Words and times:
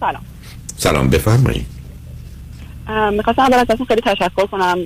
سلام. 0.00 0.22
سلام 0.76 1.08
بفرمایید. 1.08 1.66
می‌خواستم 3.12 3.42
اول 3.42 3.54
ازتون 3.54 3.86
خیلی 3.86 4.00
تشکر 4.00 4.46
کنم 4.46 4.78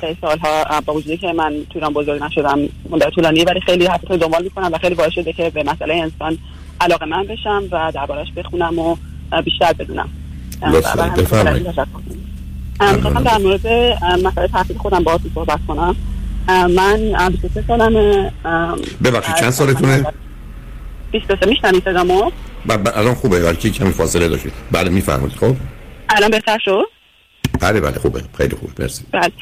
خیلی 0.00 0.16
سالها 0.20 0.80
با 0.86 0.94
وجودی 0.94 1.16
که 1.16 1.32
من 1.32 1.54
تو 1.70 1.74
ایران 1.74 1.92
بزرگ 1.92 2.22
نشدم 2.22 2.58
مدت 2.90 3.10
طولانی 3.10 3.44
ولی 3.44 3.60
خیلی 3.60 3.86
حتی 3.86 4.18
دنبال 4.18 4.42
می‌کنم 4.42 4.72
و 4.72 4.78
خیلی 4.78 4.94
باعث 4.94 5.12
شده 5.12 5.32
که 5.32 5.50
به 5.50 5.62
مسئله 5.62 5.94
انسان 5.94 6.38
علاقه 6.80 7.06
من 7.06 7.26
بشم 7.26 7.62
و 7.70 7.92
دربارش 7.94 8.32
بخونم 8.36 8.78
و 8.78 8.96
بیشتر 9.44 9.72
بدونم. 9.72 10.08
می‌خواستم 10.62 11.14
در 13.22 13.38
مورد 13.38 13.66
مسئله 14.24 14.48
تحصیل 14.48 14.78
خودم 14.78 15.02
با 15.02 15.20
صحبت 15.34 15.60
کنم. 15.68 15.96
من 16.48 17.28
23 17.28 17.64
سالمه 17.66 18.32
ببخشید 19.04 19.34
چند 19.34 19.50
سالتونه؟ 19.50 20.06
23 21.12 21.46
میشنید 21.46 21.82
صدامو؟ 22.68 22.90
الان 22.94 23.14
خوبه 23.14 23.44
ولی 23.44 23.56
کمی 23.56 23.90
فاصله 23.90 24.28
داشتید 24.28 24.52
بله 24.72 24.90
میفرمایید. 24.90 25.36
خب؟ 25.36 25.56
الان 26.08 26.30
بهتر 26.30 26.58
شد؟ 26.64 26.84
بله 27.60 27.80
بله 27.80 27.92
خوبه. 27.92 28.22
خیلی 28.38 28.56
خوبه 28.56 28.72
مرسی. 28.78 29.04
بله. 29.12 29.32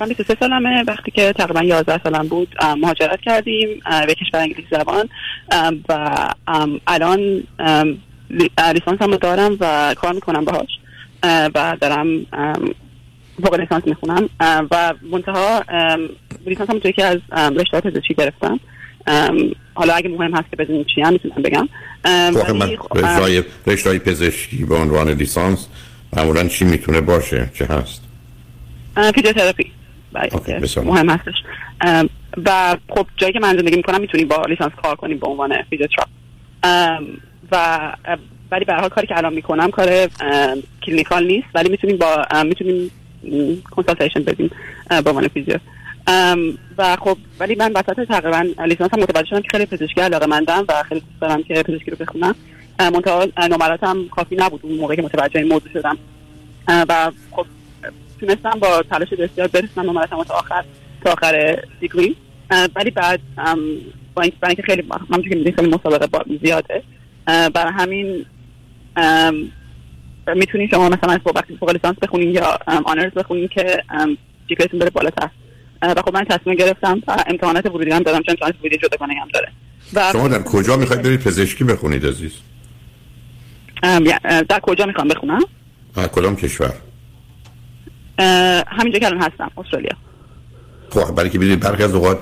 من 0.00 0.08
23 0.08 0.36
سالمه. 0.40 0.84
وقتی 0.86 1.10
که 1.10 1.32
تقریبا 1.32 1.62
11 1.62 2.00
سالم 2.04 2.28
بود 2.28 2.48
مهاجرت 2.78 3.20
کردیم 3.20 3.68
به 4.06 4.14
کشور 4.14 4.40
انگلیسی 4.40 4.68
زبان. 4.70 5.08
و 5.88 6.16
الان 6.86 7.42
لیسانس 8.74 9.02
هم 9.02 9.16
دارم 9.16 9.56
و 9.60 9.94
کار 9.94 10.12
می‌کنم 10.12 10.44
باهاش. 10.44 10.68
و 11.54 11.76
دارم 11.80 12.26
فوق 13.44 13.60
لیسانس 13.60 13.86
می‌خونم. 13.86 14.28
و 14.40 14.94
منتها 15.12 15.64
لیسانس 16.46 16.70
هم 16.70 16.78
توی 16.78 16.92
که 16.92 17.04
از 17.04 17.18
رشته 17.56 17.80
پزشکی 17.80 18.14
گرفتم. 18.14 18.60
حالا 19.74 19.94
اگه 19.94 20.08
مهم 20.08 20.34
هست 20.34 20.50
که 20.50 20.56
بدونیم 20.56 20.84
چی 20.94 21.00
هم 21.02 21.12
می‌تونم 21.12 21.42
بگم. 21.42 21.68
رشته 22.94 23.44
رشته 23.66 23.98
پزشکی 23.98 24.64
به 24.64 24.74
عنوان 24.74 25.08
لیسانس 25.08 25.68
معمولا 26.16 26.48
چی 26.48 26.64
می‌تونه 26.64 27.00
باشه؟ 27.00 27.50
چه 27.54 27.64
هست؟ 27.64 28.02
فیزیوتراپی. 29.14 29.72
مهم 30.84 31.10
هستش. 31.10 31.34
و 32.46 32.76
خب 32.88 33.06
جایی 33.16 33.32
که 33.32 33.40
من 33.40 33.56
زندگی 33.56 33.76
می‌کنم 33.76 34.00
می‌تونی 34.00 34.24
با 34.24 34.42
لیسانس 34.48 34.72
کار 34.82 34.96
کنیم 34.96 35.18
به 35.18 35.26
عنوان 35.26 35.62
فیزیوتراپ. 35.70 36.08
و 37.52 37.78
ولی 38.50 38.64
به 38.64 38.74
حال 38.74 38.88
کاری 38.88 39.06
که 39.06 39.16
الان 39.16 39.34
می‌کنم 39.34 39.70
کار 39.70 40.08
clinical 40.86 41.26
نیست 41.26 41.46
ولی 41.54 41.68
می‌تونیم 41.68 41.96
با 41.96 42.24
می‌تونیم 42.44 42.90
کنسالتیشن 43.70 44.22
بدیم 44.22 44.50
به 44.90 45.10
عنوان 45.10 45.28
فیزیو 45.28 45.58
و 46.78 46.96
خب 46.96 47.16
ولی 47.40 47.54
من 47.54 47.72
وسط 47.72 48.08
تقریبا 48.08 48.64
لیسانس 48.64 48.90
هم 48.94 49.00
متوجه 49.00 49.26
شدم 49.26 49.40
که 49.40 49.48
خیلی 49.50 49.66
پزشکی 49.66 50.00
علاقه 50.00 50.26
مندم 50.26 50.64
و 50.68 50.82
خیلی 50.82 51.00
دوست 51.00 51.20
دارم 51.20 51.42
که 51.42 51.62
پزشکی 51.62 51.90
رو 51.90 51.96
بخونم. 51.96 52.34
منتها 52.80 53.26
نمراتم 53.50 54.08
کافی 54.08 54.36
نبود 54.36 54.60
اون 54.62 54.74
موقعی 54.74 54.96
که 54.96 55.02
متوجه 55.02 55.40
این 55.40 55.48
موضوع 55.48 55.72
شدم. 55.72 55.98
و 56.68 57.10
خب 57.30 57.46
تونستم 58.20 58.58
با 58.60 58.82
تلاش 58.90 59.08
بسیار 59.08 59.48
برسنم 59.48 59.90
نمراتم 59.90 60.22
تا 60.22 60.34
آخر 60.34 60.64
تا 61.04 61.12
آخر 61.12 61.62
دیگری. 61.80 62.16
ولی 62.76 62.90
بعد 62.90 63.20
با 64.14 64.22
اینکه 64.22 64.62
خیلی 64.62 64.82
من 65.08 65.22
که 65.22 65.52
خیلی 65.56 65.70
مسابقه 65.70 66.38
زیاده. 66.42 66.82
برای 67.26 67.72
همین 67.72 68.26
می‌تونین 70.36 70.68
شما 70.68 70.88
مثلا 70.88 71.20
وقتی 71.34 71.56
فوق 71.56 71.70
لیسانس 71.70 71.96
بخونین 71.98 72.34
یا 72.34 72.58
آنرز 72.84 73.12
بخونین 73.12 73.48
که 73.48 73.82
جیپیتون 74.48 74.80
بره 74.80 74.90
بالاتر. 74.90 75.30
و 75.82 76.02
خب 76.06 76.14
من 76.14 76.24
تصمیم 76.24 76.56
گرفتم 76.56 77.02
و 77.08 77.24
امتحانات 77.26 77.66
ورودی 77.66 77.90
هم 77.90 78.02
دادم 78.02 78.22
چون 78.22 78.30
امتحانات 78.30 78.60
ورودی 78.60 78.76
جداگانه 78.76 79.14
هم 79.14 79.28
داره. 79.34 79.48
و 79.94 80.12
شما 80.12 80.28
در 80.28 80.42
کجا 80.42 80.76
می‌خواید 80.76 81.02
برید 81.02 81.20
پزشکی 81.20 81.64
بخونید 81.64 82.06
عزیز؟ 82.06 82.32
در 84.48 84.60
کجا 84.62 84.86
می‌خوام 84.86 85.08
بخونم؟ 85.08 85.40
کدام 86.12 86.36
کشور؟ 86.36 86.74
همینجا 88.66 88.98
که 88.98 89.06
الان 89.06 89.22
هستم 89.22 89.50
استرالیا. 89.56 89.96
خب 90.90 91.14
برای 91.14 91.30
که 91.30 91.38
ببینید 91.38 91.60
برخی 91.60 91.82
از 91.82 91.94
اوقات 91.94 92.18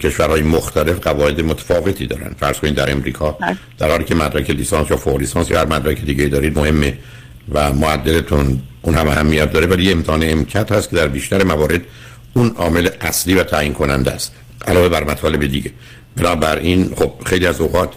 کشورهای 0.00 0.42
مختلف 0.42 1.00
قواعد 1.00 1.40
متفاوتی 1.40 2.06
دارن. 2.06 2.34
فرض 2.38 2.58
کنید 2.58 2.74
در 2.74 2.92
امریکا 2.92 3.30
بله. 3.30 3.56
در 3.78 3.90
حالی 3.90 4.04
که 4.04 4.14
مدرک 4.14 4.50
لیسانس 4.50 4.90
یا 4.90 4.96
فوق 4.96 5.16
لیسانس 5.16 5.50
یا 5.50 5.58
هر 5.58 5.66
مدرک 5.66 6.00
دیگه 6.00 6.28
دارید 6.28 6.58
مهمه 6.58 6.98
و 7.52 7.72
معدلتون 7.72 8.62
اون 8.82 8.94
هم 8.94 9.08
اهمیت 9.08 9.52
داره. 9.52 9.66
ولی 9.66 9.84
یه 9.84 9.92
امتحان 9.92 10.22
امکت 10.22 10.72
هست 10.72 10.90
که 10.90 10.96
در 10.96 11.08
بیشتر 11.08 11.44
موارد 11.44 11.80
اون 12.34 12.48
عامل 12.56 12.88
اصلی 13.00 13.34
و 13.34 13.44
تعیین 13.44 13.74
کننده 13.74 14.10
است. 14.10 14.32
علاوه 14.66 14.88
بر 14.88 15.04
مطالب 15.04 15.46
دیگه. 15.46 15.70
بنابراین 16.16 16.94
خب 16.96 17.12
خیلی 17.26 17.46
از 17.46 17.60
اوقات 17.60 17.92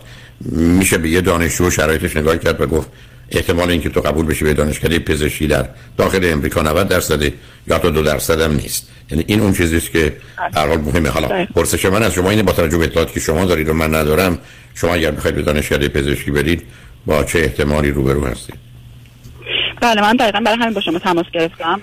میشه 0.52 0.98
به 0.98 1.10
یه 1.10 1.22
دانشجو 1.22 1.70
شرایطش 1.70 2.18
نگاه 2.18 2.38
کرد 2.38 2.62
و 2.62 2.66
گفت 2.66 2.90
احتمال 3.32 3.70
اینکه 3.70 3.90
تو 3.90 4.02
قبول 4.02 4.26
بشی 4.26 4.46
به 4.46 4.54
دانشکده 4.54 5.00
پزشکی 5.00 5.48
در 5.48 5.70
داخل 5.98 6.20
امریکا 6.24 6.62
90 6.62 6.88
درصده 6.88 7.34
یا 7.68 7.80
تا 7.80 7.90
دو 7.90 8.02
درصد 8.02 8.42
هم 8.42 8.52
نیست. 8.52 8.88
یعنی 9.12 9.24
این 9.28 9.40
اون 9.40 9.54
چیزی 9.54 9.78
است 9.78 9.92
که 9.92 10.18
در 10.54 10.68
حال 10.68 10.78
مهمه. 10.78 11.10
حالا 11.10 11.28
بله. 11.28 11.48
پرسش 11.56 11.86
من 11.86 12.04
از 12.04 12.14
شما 12.14 12.30
اینه 12.30 12.44
با 12.44 12.52
توجه 12.52 12.78
به 12.78 12.84
اطلاعاتی 12.84 13.14
که 13.14 13.20
شما 13.20 13.46
دارید 13.46 13.70
و 13.70 13.74
من 13.74 13.96
ندارم 13.96 14.38
شما 14.76 14.94
اگر 14.94 15.12
بخواید 15.12 15.36
به 15.36 15.42
دانشکده 15.42 15.88
پزشکی 15.88 16.32
برید 16.32 16.64
با 17.06 17.24
چه 17.24 17.40
احتمالی 17.40 17.92
روبرو 17.92 18.26
هستید؟ 18.26 18.73
بله 19.84 20.02
من 20.02 20.16
دقیقا 20.16 20.40
برای 20.40 20.58
همین 20.58 20.74
با 20.74 20.82
شما 20.82 21.00
تماس 21.00 21.26
گرفتم. 21.34 21.82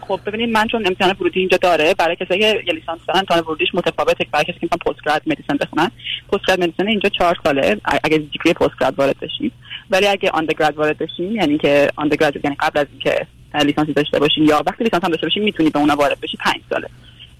خب 0.00 0.20
ببینید 0.26 0.50
من 0.50 0.66
چون 0.66 0.86
امتحان 0.86 1.16
ورودی 1.20 1.40
اینجا 1.40 1.56
داره 1.56 1.94
برای 1.94 2.16
کسایی 2.16 2.40
که 2.40 2.62
یه 2.66 2.72
لیسانس 2.72 3.00
دارن 3.08 3.18
امتحان 3.18 3.40
ورودیش 3.40 3.68
متفاوته 3.74 4.26
برای 4.32 4.44
کسی 4.44 4.58
که 4.58 4.68
می‌خوان 4.72 4.94
پست 4.94 5.04
گراد 5.04 5.22
مدیسن 5.26 5.56
بخونن. 5.56 5.90
پست 6.32 6.46
گراد 6.46 6.60
مدیسن 6.60 6.86
اینجا 6.86 7.08
چهار 7.08 7.36
ساله 7.44 7.76
اگه 8.04 8.18
دیگری 8.18 8.52
پست 8.52 8.78
گراد 8.80 8.98
وارد 8.98 9.20
بشید 9.20 9.52
ولی 9.90 10.06
اگه 10.06 10.30
آندرگراد 10.30 10.76
وارد 10.76 10.98
بشین 10.98 11.32
یعنی 11.32 11.58
که 11.58 11.88
آندرگراد 11.96 12.44
یعنی 12.44 12.56
قبل 12.60 12.78
از 12.80 12.86
اینکه 12.90 13.26
لیسانس 13.64 13.88
داشته 13.88 14.18
باشین 14.18 14.44
یا 14.44 14.62
وقتی 14.66 14.84
لیسانس 14.84 15.04
هم 15.04 15.10
داشته 15.10 15.26
باشین 15.26 15.42
می‌تونید 15.42 15.72
به 15.72 15.78
اون 15.78 15.90
وارد 15.90 16.20
بشید 16.20 16.40
5 16.40 16.56
ساله. 16.70 16.88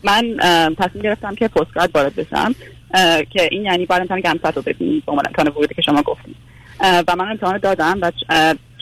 من 0.04 0.36
تصمیم 0.78 1.02
گرفتم 1.02 1.34
که 1.34 1.48
postgrad 1.48 1.90
وارد 1.94 2.14
بشم 2.14 2.54
که 3.30 3.48
این 3.50 3.64
یعنی 3.64 3.86
باید 3.86 4.00
امتحان 4.00 4.20
GAMSAT 4.20 4.56
رو 4.56 4.62
ببینید 4.62 5.04
به 5.04 5.12
عنوان 5.12 5.26
امتحان 5.26 5.48
ورودی 5.48 5.74
که 5.74 5.82
شما 5.82 6.02
گفتید 6.02 6.36
و 6.80 7.16
من 7.16 7.30
امتحان 7.30 7.58
دادم 7.58 7.98
و 8.02 8.12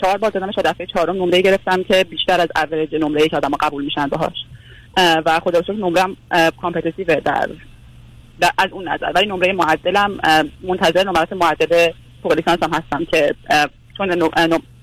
چهار 0.00 0.18
بار 0.18 0.30
دادمش 0.30 0.54
و 0.58 0.62
دفعه 0.64 0.86
چهارم 0.86 1.16
نمره 1.16 1.40
گرفتم 1.40 1.82
که 1.82 2.04
بیشتر 2.04 2.40
از 2.40 2.48
اوریج 2.56 2.94
نمره 2.94 3.28
که 3.28 3.36
آدم 3.36 3.50
قبول 3.60 3.84
میشن 3.84 4.06
باهاش. 4.06 4.36
و 4.96 5.40
خدا 5.40 5.62
شکر 5.62 5.72
نمرم 5.72 6.16
competitive 6.60 7.06
در, 7.06 7.48
در 8.40 8.50
از 8.58 8.72
اون 8.72 8.88
نظر. 8.88 9.12
ولی 9.14 9.26
نمره 9.26 9.52
معدلم 9.52 10.18
منتظر 10.62 11.04
نمرات 11.04 11.32
معدل 11.32 11.90
فوق 12.22 12.40
هم 12.48 12.70
هستم 12.72 13.04
که 13.04 13.34
چون 13.96 14.30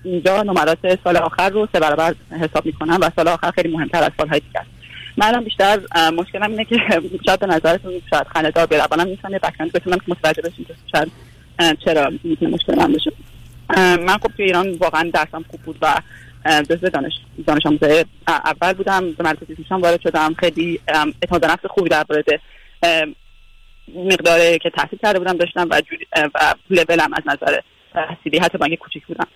اینجا 0.03 0.43
نمرات 0.43 0.99
سال 1.03 1.17
آخر 1.17 1.49
رو 1.49 1.67
سه 1.73 1.79
برابر 1.79 2.15
حساب 2.41 2.65
می‌کنم 2.65 2.97
و 3.01 3.09
سال 3.15 3.27
آخر 3.27 3.51
خیلی 3.51 3.75
مهمتر 3.75 4.03
از 4.03 4.11
سالهای 4.17 4.39
دیگه 4.39 4.59
است 4.59 4.69
من 5.17 5.43
بیشتر 5.43 5.79
مشکلم 6.17 6.51
اینه 6.51 6.65
که 6.65 6.75
شاید 7.25 7.39
به 7.39 7.45
نظرتون 7.45 7.91
شاید 8.09 8.27
خنده 8.27 8.49
دار 8.49 8.65
بیاد 8.65 8.81
اولا 8.91 9.03
می‌تونم 9.03 9.37
بکنم 9.37 9.67
بتونم 9.73 9.97
که 9.97 10.03
متوجه 10.07 10.41
بشین 10.41 10.65
که 10.65 10.73
شاید 10.91 11.11
چرا 11.85 12.11
می‌تونه 12.23 12.51
مشکل 12.51 12.75
من 12.75 12.93
بشه 12.93 13.11
من 13.77 14.17
خب 14.17 14.31
توی 14.37 14.45
ایران 14.45 14.71
واقعا 14.71 15.11
درسم 15.13 15.45
خوب 15.51 15.61
بود 15.61 15.77
و 15.81 15.93
جزو 16.69 16.89
دانش 16.89 17.13
دانش 17.47 17.65
آموزه 17.65 18.05
اول 18.27 18.73
بودم 18.73 19.11
به 19.11 19.23
مدرسه 19.23 19.45
فیزیکشن 19.45 19.75
وارد 19.75 20.01
شدم. 20.01 20.33
خیلی 20.39 20.79
اعتماد 20.87 21.45
نفس 21.45 21.65
خوبی 21.69 21.89
در 21.89 22.05
مورد 22.09 22.41
مقدار 23.95 24.57
که 24.57 24.69
تحصیل 24.69 24.99
کرده 25.03 25.19
بودم 25.19 25.37
داشتم 25.37 25.67
و 25.69 25.81
و 26.35 26.53
لولم 26.69 27.13
از 27.13 27.23
نظر 27.25 27.59
تحصیلی 27.93 28.37
حتی 28.37 28.57
اینکه 28.61 28.77
کوچیک 28.77 29.05
بودم. 29.05 29.27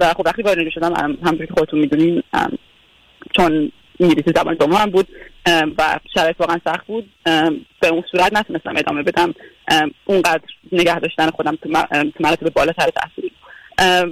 و 0.00 0.14
خب 0.14 0.22
وقتی 0.26 0.42
وارد 0.42 0.70
شدم 0.70 0.94
همونطور 0.94 1.46
که 1.46 1.54
خودتون 1.54 1.80
می‌دونین 1.80 2.22
چون 3.36 3.72
انگلیسی 4.00 4.32
زبان 4.36 4.54
دوم 4.54 4.72
هم 4.72 4.90
بود 4.90 5.08
و 5.78 6.00
شرایط 6.14 6.40
واقعا 6.40 6.60
سخت 6.64 6.86
بود 6.86 7.10
به 7.80 7.88
اون 7.88 8.04
صورت 8.10 8.32
نتونستم 8.32 8.76
ادامه 8.76 9.02
بدم. 9.02 9.34
اونقدر 10.04 10.42
نگه 10.72 10.98
داشتن 10.98 11.30
خودم 11.30 11.56
تو 11.56 11.68
مراتب 12.20 12.50
بالاتر 12.50 12.90
تحصیلی 12.90 13.32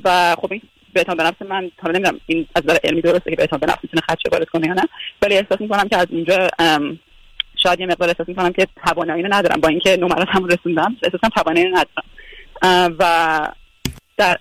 و 0.04 0.36
خب 0.38 0.52
این 0.52 0.62
به 0.94 1.04
نفس 1.18 1.42
من 1.48 1.70
تا 1.78 1.90
نمی‌دونم 1.90 2.20
این 2.26 2.46
از 2.54 2.62
نظر 2.64 2.78
علمی 2.84 3.00
درسته 3.00 3.30
که 3.30 3.36
بهتان 3.36 3.58
به 3.58 3.66
نفس 3.66 3.78
می‌تونه 3.82 4.02
خدشه 4.08 4.28
وارد 4.32 4.48
کنه 4.48 4.66
یا 4.66 4.72
نه 4.72 4.82
ولی 5.22 5.34
احساس 5.34 5.60
می‌کنم 5.60 5.88
که 5.88 5.96
از 5.96 6.06
اونجا 6.10 6.48
شاید 7.62 7.80
یه 7.80 7.86
مقدار 7.86 8.08
احساس 8.08 8.28
می‌کنم 8.28 8.52
که 8.52 8.66
توانایی 8.86 9.22
رو 9.22 9.34
ندارم. 9.34 9.60
با 9.60 9.68
اینکه 9.68 9.96
نمرات 9.96 10.28
هم 10.30 10.46
رسوندم 10.46 10.96
احساسم 11.02 11.28
توانایی 11.28 11.66
رو 11.66 11.70
ندارم. 11.70 12.96
و 12.98 13.48
در 14.16 14.38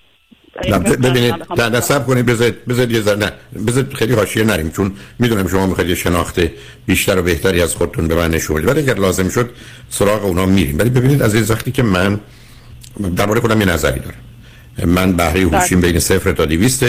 ببینید 1.04 1.36
در 1.56 1.70
نصب 1.70 2.06
کنید. 2.06 2.26
بذارید 2.26 2.66
بذارید 2.66 2.92
یه 2.92 3.02
ذره 3.02 3.18
نه 3.18 3.32
بذارید 3.68 3.94
خیلی 3.94 4.14
حاشیه 4.14 4.44
نریم 4.44 4.72
چون 4.72 4.96
می‌دونم 5.20 5.48
شما 5.48 5.68
می‌خواید 5.68 5.90
یه 5.90 5.96
شناخت 5.96 6.40
بیشتر 6.86 7.20
و 7.20 7.22
بهتری 7.22 7.62
از 7.62 7.76
خودتون 7.76 8.08
به 8.08 8.16
من 8.16 8.32
نشون 8.32 8.56
بدید. 8.56 8.70
ولی 8.70 8.80
اگر 8.80 8.94
لازم 8.94 9.30
شد 9.30 9.50
سراغ 9.90 10.26
اونا 10.26 10.46
میریم. 10.46 10.80
ولی 10.80 10.90
ببینید 10.90 11.22
از 11.22 11.36
این 11.36 11.44
وقتی 11.50 11.72
که 11.72 11.84
من 11.84 12.20
درباره 13.16 13.42
خودم 13.42 13.60
یه 13.62 13.68
نظری 13.68 14.00
دارم. 14.00 14.18
من 14.86 15.14
بهره 15.14 15.42
هوشیم 15.42 15.82
بین 15.82 16.00
صفر 16.00 16.32
تا 16.32 16.46
200 16.46 16.86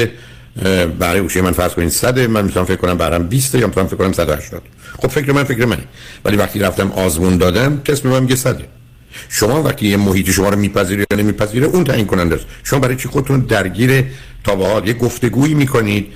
بهره 0.99 1.21
هوشی 1.21 1.41
من 1.41 1.53
فرض 1.53 1.73
کنید 1.73 1.89
100 1.89 2.19
من 2.19 2.45
می‌تونم 2.45 2.67
فکر 2.67 2.77
کنم 2.77 2.95
برام 2.95 3.27
20 3.27 3.55
یا 3.55 3.67
می‌تونم 3.67 3.87
فکر 3.87 3.97
کنم 3.97 4.13
180 4.13 4.63
خب 5.03 5.09
فکر 5.09 5.33
من 5.33 5.45
فکر 5.45 5.65
منه. 5.65 5.85
ولی 6.25 6.37
وقتی 6.37 6.59
رفتم 6.59 6.93
آزمون 6.93 7.37
دادم 7.37 7.81
تست 7.85 8.05
میگم 8.05 8.23
میگه 8.23 8.37
100 8.37 8.63
شما 9.29 9.63
وقتی 9.63 9.89
یه 9.89 9.97
محیط 9.97 10.31
شما 10.31 10.49
رو 10.49 10.59
میپذیره 10.59 11.07
یا 11.11 11.19
نمیپذیره 11.19 11.67
اون 11.67 11.85
تعیین 11.85 12.07
کننده 12.07 12.35
است 12.35 12.45
شما 12.65 12.79
برای 12.79 12.97
چی 12.97 13.09
خودتون 13.09 13.41
درگیر 13.41 14.05
تا 14.45 14.57
به 14.57 14.67
حال 14.67 14.89
یه 14.89 14.95
گفتگویی 14.95 15.55
می‌کنید 15.55 16.07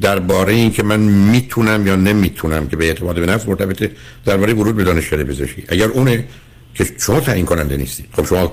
درباره 0.00 0.52
این 0.52 0.72
که 0.72 0.82
من 0.82 1.00
می‌تونم 1.00 1.86
یا 1.86 1.96
نمی‌تونم 1.96 2.68
که 2.68 2.76
به 2.76 2.84
اعتماد 2.84 3.14
به 3.14 3.26
نفس 3.26 3.48
مرتبطه 3.48 3.90
درباره 4.24 4.54
ورود 4.54 4.76
به 4.76 4.84
دانشکده 4.84 5.24
پزشکی 5.24 5.64
اگر 5.68 5.88
اونه 5.88 6.24
که 6.74 6.86
شما 6.98 7.20
تعیین 7.20 7.46
کننده 7.46 7.76
نیستید 7.76 8.06
خب 8.12 8.26
شما 8.26 8.52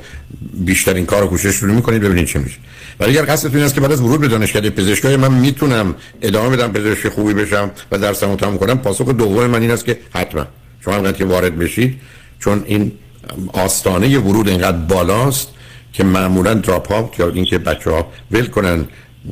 بیشترین 0.53 1.05
کار 1.05 1.23
و 1.23 1.27
کوشش 1.27 1.55
رو 1.55 1.73
می‌کنید 1.73 2.01
ببینید 2.01 2.27
چه 2.27 2.39
میشه. 2.39 2.57
ولی 2.99 3.17
اگر 3.17 3.33
قصدتون 3.33 3.55
این 3.55 3.65
است 3.65 3.75
که 3.75 3.81
بعد 3.81 3.91
از 3.91 4.01
ورود 4.01 4.21
به 4.21 4.27
دانشکده 4.27 4.69
پزشکی 4.69 5.15
من 5.15 5.33
می‌تونم 5.33 5.95
ادامه 6.21 6.57
بدم 6.57 6.71
پزشک 6.71 7.09
خوبی 7.09 7.33
بشم 7.33 7.71
و 7.91 7.97
درسمو 7.97 8.35
تموم 8.35 8.57
کنم 8.57 8.77
پاسخ 8.77 9.09
دوم 9.09 9.47
من 9.47 9.61
این 9.61 9.71
است 9.71 9.85
که 9.85 9.99
حتما. 10.13 10.47
شما 10.85 10.93
هم 10.93 11.11
که 11.11 11.25
وارد 11.25 11.57
بشید 11.57 11.99
چون 12.39 12.63
این 12.65 12.91
آستانه 13.53 14.19
ورود 14.19 14.49
اینقدر 14.49 14.77
بالاست 14.77 15.47
که 15.93 16.03
معمولا 16.03 16.53
دراپ 16.53 16.91
آوت 16.91 17.19
یا 17.19 17.29
اینکه 17.29 17.57
بچه 17.57 17.89
ها 17.89 18.07
ول 18.31 18.45
کنن 18.45 18.85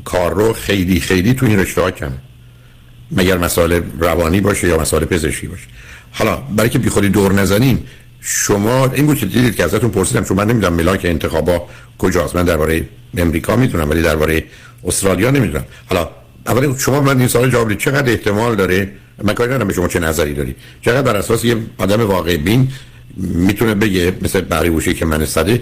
کار 0.05 0.33
رو 0.33 0.53
خیلی 0.53 0.99
خیلی 0.99 1.33
تو 1.33 1.45
این 1.45 1.59
رشته 1.59 1.81
ها 1.81 1.91
کم 1.91 2.11
مگر 3.11 3.37
مسائل 3.37 3.81
روانی 3.99 4.41
باشه 4.41 4.67
یا 4.67 4.79
مسائل 4.79 5.05
پزشکی 5.05 5.47
باشه. 5.47 5.67
حالا 6.11 6.35
برای 6.35 6.69
که 6.69 6.79
بیخودی 6.79 7.09
دور 7.09 7.33
نزنیم 7.33 7.85
شما 8.29 8.85
این 8.85 9.05
بود 9.05 9.17
که 9.17 9.25
دیدید 9.25 9.55
که 9.55 9.63
ازتون 9.63 9.89
پرسیدم 9.89 10.23
چون 10.23 10.37
من 10.37 10.47
نمی‌دونم 10.47 10.73
ملاک 10.73 11.01
انتخابا 11.03 11.67
کجاست. 11.97 12.35
من 12.35 12.43
درباره 12.43 12.87
امریکا 13.17 13.55
می‌دونم 13.55 13.89
ولی 13.89 14.01
درباره 14.01 14.43
استرالیا 14.83 15.31
نمی‌دونم. 15.31 15.65
حالا 15.89 16.09
اولی 16.47 16.75
شما 16.77 17.01
من 17.01 17.19
این 17.19 17.27
سال 17.27 17.49
جواب 17.49 17.73
چقدر 17.73 18.11
احتمال 18.11 18.55
داره؟ 18.55 18.91
من 19.23 19.33
کاری 19.33 19.49
ندارم 19.49 19.67
به 19.67 19.73
شما 19.73 19.87
چه 19.87 19.99
نظری 19.99 20.33
داری. 20.33 20.55
چقدر 20.81 21.01
بر 21.01 21.15
اساس 21.15 21.45
یه 21.45 21.57
آدم 21.77 22.01
واقع 22.01 22.37
بین 22.37 22.71
می‌تونه 23.17 23.75
بگه 23.75 24.13
مثل 24.21 24.41
بقیه 24.41 24.71
بوشی 24.71 24.93
که 24.93 25.05
من 25.05 25.25
صده 25.25 25.61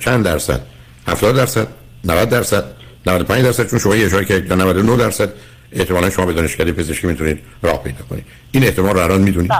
چند 0.00 0.24
درصد؟ 0.24 0.60
70 1.06 1.36
درصد؟ 1.36 1.66
90 2.04 2.28
درصد؟ 2.28 2.64
95 3.06 3.44
درصد؟ 3.44 3.70
چون 3.70 3.78
شما 3.78 3.96
یه 3.96 4.06
اشاره 4.06 4.24
که 4.24 4.44
99 4.50 4.96
درصد. 4.96 5.32
احتمالا 5.72 6.10
شما 6.10 6.26
به 6.26 6.32
دانشکده 6.32 6.72
پزشکی 6.72 7.06
می‌تونید 7.06 7.38
راه 7.62 7.82
پیدا 7.82 8.04
کنید. 8.10 8.24
این 8.52 8.64
احتمال 8.64 8.94
رو 8.94 9.00
الان 9.00 9.20
می‌دونید؟ 9.20 9.50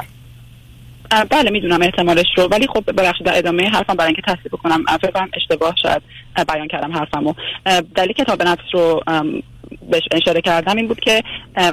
بله 1.31 1.51
می‌دونم 1.51 1.83
احتمالش 1.83 2.27
رو. 2.37 2.45
ولی 2.45 2.67
خب 2.67 2.85
ببخشید 2.87 3.27
در 3.27 3.39
ادامه 3.39 3.69
حرفم 3.69 3.95
برای 3.95 4.13
اینکه 4.17 4.23
تصدیق 4.23 4.53
بکنم 4.53 4.85
فکر 5.03 5.29
اشتباه 5.35 5.75
شاید 5.83 6.03
بیان 6.49 6.69
کردم 6.69 6.93
حرفمو. 6.93 7.35
دلیل 7.95 8.13
کتاب 8.13 8.43
نفس 8.43 8.63
رو 8.73 9.03
بهش 9.91 10.03
اشاره 10.13 10.41
کردم 10.41 10.77
این 10.77 10.89
بود 10.89 11.01
که 11.01 11.23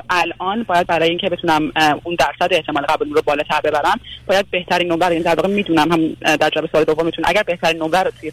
الان 0.10 0.64
باید 0.64 0.88
برای 0.88 1.10
اینکه 1.10 1.30
بتونم 1.30 1.72
اون 2.04 2.16
درصد 2.16 2.54
احتمال 2.54 2.84
قبول 2.84 3.14
رو 3.14 3.22
بالاتر 3.26 3.62
ببرم 3.64 4.00
باید 4.28 4.46
بهترین 4.52 4.92
نمره 4.92 5.12
این 5.12 5.22
در 5.22 5.36
واقع 5.36 5.48
می‌دونم 5.48 5.92
هم 5.92 6.36
در 6.38 6.50
جواب 6.50 6.70
سال 6.72 6.84
دوم 6.84 7.06
می‌تونم 7.06 7.30
اگر 7.30 7.44
بهترین 7.44 7.84
نمره 7.84 8.04
رو 8.04 8.12
توی 8.20 8.32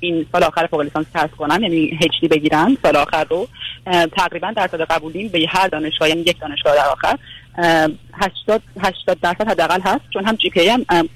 این 0.00 0.26
سال 0.32 0.44
آخر 0.44 0.66
فوق 0.66 0.80
لیسانس 0.80 1.06
کسب 1.14 1.30
کنم 1.30 1.62
یعنی 1.62 1.98
H 2.02 2.30
بگیرم 2.30 2.76
سال 2.82 2.96
آخر 2.96 3.24
رو 3.24 3.48
تقریبا 4.16 4.52
درصد 4.56 4.80
قبولیم 4.80 5.28
به 5.28 5.46
هر 5.48 5.68
دانشگاه 5.68 6.08
یعنی 6.08 6.20
یک 6.20 6.40
دانشگاه 6.40 6.76
در 6.76 6.86
آخر. 6.86 7.18
80 7.58 8.62
80 8.80 9.20
درصد 9.22 9.48
حداقل 9.48 9.80
هست 9.80 10.04
چون 10.12 10.24
هم 10.24 10.34
GPA 10.34 10.68
هم 10.68 11.08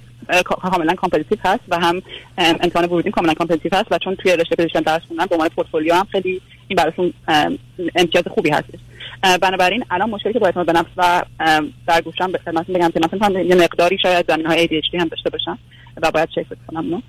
کاملا 0.45 0.95
competitive 0.95 1.39
هست 1.45 1.61
و 1.69 1.79
هم 1.81 2.03
امتحان 2.39 2.85
ورودی 2.85 3.11
کاملا 3.11 3.35
competitive 3.35 3.75
هست 3.75 3.87
و 3.93 3.99
چون 3.99 4.15
توی 4.15 4.37
رشته 4.37 4.57
پزشکی 4.57 4.81
درس 4.81 5.03
خوندن 5.09 5.27
به 5.27 5.35
عنوان 5.35 5.49
پورتفولیو 5.49 5.95
هم 5.95 6.07
خیلی 6.13 6.41
این 6.69 6.77
براشون 6.77 7.13
امتیاز 7.97 8.25
خوبی 8.31 8.51
هستش. 8.51 8.81
بنابراین 9.43 9.85
الان 9.91 10.11
مشکلی 10.11 10.33
که 10.33 10.39
با 10.39 10.47
اعتماد 10.47 10.67
به 10.67 10.85
و 10.97 11.23
در 11.87 12.01
گوشم 12.01 12.33
به 12.33 12.39
خدمتتون 12.39 12.75
بگم 12.75 12.89
که 12.89 13.01
مثلا 13.01 13.41
یه 13.41 13.55
مقداری 13.55 13.99
شاید 13.99 14.27
زمین 14.29 14.47
های 14.47 14.69
ADHD 14.69 14.95
هم 14.95 15.09
داشته 15.09 15.31
باشم 15.31 15.59
و 16.03 16.11
باید 16.11 16.29
چک 16.29 16.47
کنم 16.67 16.87
نو 16.91 17.01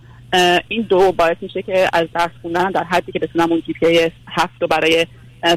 این 0.68 0.82
دو 0.82 1.12
باعث 1.12 1.38
میشه 1.42 1.62
که 1.62 1.90
از 1.94 2.08
درس 2.14 2.32
خوندن 2.42 2.72
در 2.72 2.84
حدی 2.84 3.12
که 3.12 3.20
بتونم 3.20 3.52
اون 3.52 3.62
جی 3.62 3.74
پی 3.74 4.12
هفت 4.28 4.62
رو 4.62 4.68
برای 4.68 5.08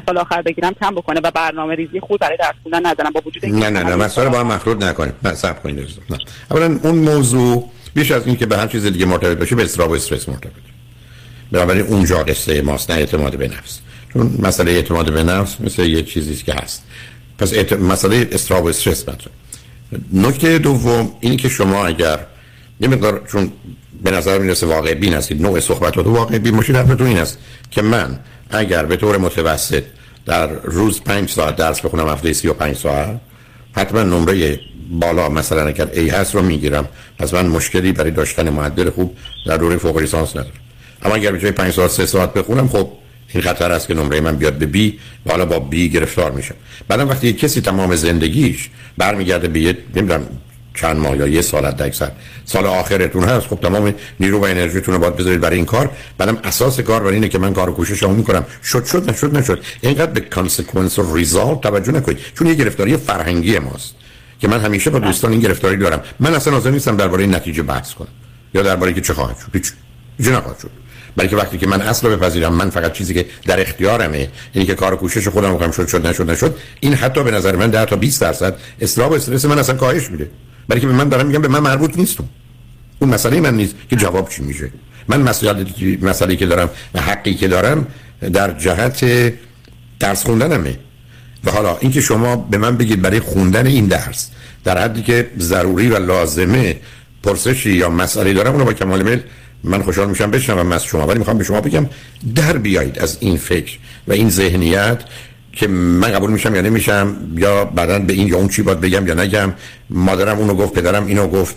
سال 0.05 0.17
آخر 0.17 0.41
بگیرم 0.41 0.73
کم 0.81 0.95
بکنه 0.95 1.19
و 1.23 1.31
برنامه 1.31 1.75
ریزی 1.75 1.99
خوب 1.99 2.17
برای 2.17 2.37
درس 2.37 2.55
خوندن 2.63 2.85
ندارم. 2.85 3.11
با 3.11 3.21
وجود 3.25 3.45
نه 3.45 3.69
نه 3.69 3.83
نه 3.83 3.95
مسئله 3.95 4.29
با 4.29 4.39
هم 4.39 4.47
مخلوط 4.47 4.83
نکنیم 4.83 5.13
صبر 5.33 5.59
کنید 5.59 5.87
نه. 6.09 6.17
اولا 6.51 6.79
اون 6.83 6.95
موضوع 6.95 7.69
بیش 7.93 8.11
از 8.11 8.27
اینکه 8.27 8.45
به 8.45 8.57
هر 8.57 8.67
چیز 8.67 8.85
دیگه 8.85 9.05
مرتبط 9.05 9.37
باشه 9.37 9.55
به 9.55 9.63
استراب 9.63 9.89
و 9.89 9.93
استرس 9.93 10.29
مرتبط. 10.29 10.51
بنابراین 11.51 11.85
اونجا 11.85 12.17
قصه 12.17 12.61
ماست 12.61 12.91
نه 12.91 12.97
اعتماد 12.97 13.37
به 13.37 13.47
نفس. 13.47 13.79
چون 14.13 14.35
مسئله 14.39 14.71
اعتماد 14.71 15.13
به 15.13 15.23
نفس 15.23 15.61
مثل 15.61 15.83
یه 15.83 16.03
چیزی 16.03 16.35
که 16.35 16.53
هست. 16.53 16.83
پس 17.37 17.53
اعت... 17.53 17.73
مسئله 17.73 18.29
استراب 18.31 18.63
و 18.63 18.67
استرس 18.67 19.09
مطرح. 19.09 19.33
نکته 20.13 20.57
دوم 20.57 21.11
اینی 21.19 21.37
که 21.37 21.49
شما 21.49 21.85
اگر 21.85 22.19
یه 22.79 22.87
مقدار 22.87 23.27
چون 23.31 23.51
به 24.03 24.11
نظر 24.11 24.39
می‌رسه 24.39 24.67
واقع 24.67 24.93
بین 24.93 25.13
هستید 25.13 25.41
نوع 25.41 25.59
صحبتات 25.59 26.07
واقع 26.07 26.37
بین 26.37 26.55
باشید 26.55 26.75
حرفتون 26.75 27.07
این 27.07 27.17
است 27.17 27.37
که 27.71 27.81
من 27.81 28.19
اگر 28.49 28.85
به 28.85 28.95
طور 28.95 29.17
متوسط 29.17 29.83
در 30.25 30.47
روز 30.47 31.01
پنج 31.01 31.29
ساعت 31.29 31.55
درس 31.55 31.81
بخونم 31.81 32.07
هفته 32.07 32.33
سی 32.33 32.47
و 32.47 32.53
پنج 32.53 32.75
ساعت 32.77 33.19
حتما 33.73 34.03
نمره 34.03 34.59
بالا 34.91 35.29
مثلا 35.29 35.67
اگر 35.67 35.87
ای 35.93 36.09
هست 36.09 36.35
رو 36.35 36.41
می‌گیرم. 36.41 36.87
پس 37.19 37.33
من 37.33 37.45
مشکلی 37.45 37.91
برای 37.91 38.11
داشتن 38.11 38.49
معدل 38.49 38.89
خوب 38.89 39.17
در 39.45 39.57
دوره 39.57 39.77
فوق 39.77 39.97
لیسانس 39.97 40.29
ندارم. 40.29 40.51
اما 41.03 41.15
اگر 41.15 41.31
به 41.31 41.39
جای 41.39 41.51
5 41.51 41.73
ساعت 41.73 41.91
3 41.91 42.05
ساعت 42.05 42.33
بخونم 42.33 42.67
خب 42.67 42.91
این 43.33 43.43
خطر 43.43 43.71
است 43.71 43.87
که 43.87 43.93
نمره 43.93 44.21
من 44.21 44.35
بیاد 44.35 44.53
به 44.53 44.65
B 44.65 44.99
و 45.25 45.31
حالا 45.31 45.45
با 45.45 45.59
B 45.59 45.89
گرفتار 45.89 46.31
میشم. 46.31 46.55
بعدم 46.87 47.09
وقتی 47.09 47.33
کسی 47.33 47.61
تمام 47.61 47.95
زندگیش 47.95 48.69
برمیگرده 48.97 49.47
به 49.47 49.59
یه 49.59 49.77
نمی‌دونم 49.95 50.27
چند 50.81 50.97
ماه 50.97 51.17
یا 51.17 51.27
یه 51.27 51.41
سال 51.41 51.65
حد 51.65 51.81
اکثر 51.81 52.11
سال 52.45 52.65
آخرتون 52.65 53.23
هست. 53.23 53.47
خب 53.47 53.59
تمام 53.61 53.93
نیرو 54.19 54.39
و 54.39 54.43
انرژیتون 54.43 54.93
رو 54.93 54.99
باید 54.99 55.15
بذارید 55.15 55.41
برای 55.41 55.55
این 55.55 55.65
کار. 55.65 55.91
بعدم 56.17 56.37
اساس 56.43 56.79
کار 56.79 56.99
برای 56.99 57.13
اینه 57.13 57.29
که 57.29 57.37
من 57.37 57.53
کار 57.53 57.69
و 57.69 57.73
کوشش 57.73 58.03
رو 58.03 58.13
می‌کنم. 58.13 58.45
شد 58.63 58.85
شد 58.85 59.09
نشد 59.09 59.37
نشد. 59.37 59.63
اینقدر 59.81 60.11
به 60.11 60.19
consequence 60.19 60.99
و 60.99 61.15
result 61.15 61.61
توجه 61.61 61.91
نکنید. 61.91 62.17
چون 62.35 62.47
یه 62.47 62.53
گرفتاری 62.53 62.97
فرهنگی 62.97 63.59
ماست. 63.59 63.95
که 64.41 64.47
من 64.47 64.59
همیشه 64.59 64.89
با 64.89 64.99
دوستان 64.99 65.31
این 65.31 65.39
گرفتاری 65.39 65.77
دارم. 65.77 66.01
من 66.19 66.33
اصلا 66.33 66.53
حاضر 66.53 66.71
نیستم 66.71 66.97
درباره 66.97 67.25
نتیجه 67.25 67.63
بحث 67.63 67.93
کنم. 67.93 68.07
یا 68.53 68.61
درباره 68.61 68.93
که 68.93 69.01
چه 69.01 69.13
خواهد 69.13 69.37
شد. 69.37 69.47
هیچ. 69.53 69.71
نخواهد 70.19 70.59
شد. 70.59 70.71
بلکه 71.17 71.35
وقتی 71.35 71.57
که 71.57 71.67
من 71.67 71.81
اصل 71.81 72.07
رو 72.07 72.17
بپذیرم 72.17 72.53
من 72.53 72.69
فقط 72.69 72.93
چیزی 72.93 73.13
که 73.13 73.25
در 73.45 73.61
اختیارمه 73.61 74.29
اینی 74.53 74.65
که 74.65 74.75
کار 74.75 74.95
کوشش 74.95 75.27
خودم 75.27 75.51
می‌کنم 75.51 75.71
شد 75.71 75.87
شد 75.87 76.07
نشد 76.07 76.29
نشد 76.29 76.55
این 76.79 76.93
حتی 76.93 77.23
به 77.23 77.31
نظر 77.31 77.55
من 77.55 77.69
10 77.69 77.85
تا 77.85 77.95
20 77.95 78.21
درصد 78.21 78.55
اضطراب 78.79 79.11
و 79.11 79.15
استرس 79.15 79.45
من 79.45 79.59
اصلا 79.59 79.75
کاهش 79.75 80.11
میده. 80.11 80.29
برای 80.69 80.81
که 80.81 80.87
به 80.87 80.93
من 80.93 81.09
دارم 81.09 81.27
میگم 81.27 81.41
به 81.41 81.47
من 81.47 81.59
مربوط 81.59 81.97
نیستم. 81.97 82.29
اون 82.99 83.09
مسئله 83.13 83.41
من 83.41 83.55
نیست. 83.55 83.75
که 83.89 83.95
جواب 83.95 84.29
چی 84.29 84.41
میشه؟ 84.41 84.71
من 85.07 85.21
مسئله 85.21 85.65
مسئله 86.01 86.35
که 86.35 86.45
دارم 86.45 86.69
و 86.93 87.01
حقی 87.01 87.33
که 87.33 87.47
دارم 87.47 87.87
در 88.33 88.51
جهت 88.51 89.33
درس 89.99 90.23
خوندنمه. 90.23 90.79
و 91.43 91.51
حالا 91.51 91.77
اینکه 91.77 92.01
شما 92.01 92.35
به 92.35 92.57
من 92.57 92.77
بگید 92.77 93.01
برای 93.01 93.19
خوندن 93.19 93.67
این 93.67 93.85
درس 93.85 94.29
در 94.63 94.77
حدی 94.77 95.01
که 95.01 95.31
ضروری 95.39 95.89
و 95.89 95.99
لازمه 95.99 96.75
پرسشی 97.23 97.71
یا 97.71 97.89
مسئله 97.89 98.33
دارم 98.33 98.51
اونو 98.51 98.65
با 98.65 98.73
کمال 98.73 99.01
میل 99.01 99.19
من 99.63 99.81
خوشحال 99.81 100.09
میشم 100.09 100.31
بشنوم. 100.31 100.71
از 100.71 100.83
شما 100.83 101.07
ولی 101.07 101.19
می‌خوام 101.19 101.37
به 101.37 101.43
شما 101.43 101.61
بگم 101.61 101.85
در 102.35 102.57
بیایید 102.57 102.99
از 102.99 103.17
این 103.19 103.37
فکر 103.37 103.77
و 104.07 104.13
این 104.13 104.29
ذهنیت 104.29 105.03
که 105.53 105.67
من 105.67 106.11
قبول 106.11 106.31
میشم 106.31 106.55
یا 106.55 106.61
نمیشم 106.61 107.15
یا 107.35 107.65
بعدا 107.65 107.99
به 107.99 108.13
این 108.13 108.27
یا 108.27 108.37
اون 108.37 108.47
چی 108.47 108.61
باید 108.61 108.81
بگم 108.81 109.07
یا 109.07 109.13
نگم. 109.13 109.53
مادرم 109.89 110.37
اونو 110.37 110.53
گفت 110.53 110.73
پدرم 110.73 111.05
اینو 111.05 111.27
گفت. 111.27 111.55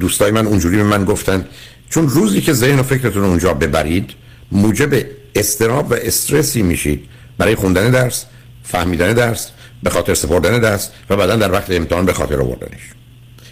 دوستای 0.00 0.30
من 0.30 0.46
اونجوری 0.46 0.76
به 0.76 0.82
من 0.82 1.04
گفتن. 1.04 1.46
چون 1.90 2.08
روزی 2.08 2.40
که 2.40 2.52
ذهن 2.52 2.78
و 2.78 2.82
فکرتون 2.82 3.24
اونجا 3.24 3.54
ببرید 3.54 4.10
موجب 4.52 5.04
استراب 5.34 5.90
و 5.90 5.94
استرسی 5.94 6.62
میشید. 6.62 7.04
برای 7.38 7.54
خوندن 7.54 7.90
درس 7.90 8.24
فهمیدن 8.62 9.12
درس 9.12 9.50
به 9.82 9.90
خاطر 9.90 10.14
سپردن 10.14 10.60
درس 10.60 10.90
و 11.10 11.16
بعدا 11.16 11.36
در 11.36 11.52
وقت 11.52 11.70
امتحان 11.70 12.06
به 12.06 12.12
خاطر 12.12 12.40
آوردنش. 12.40 12.80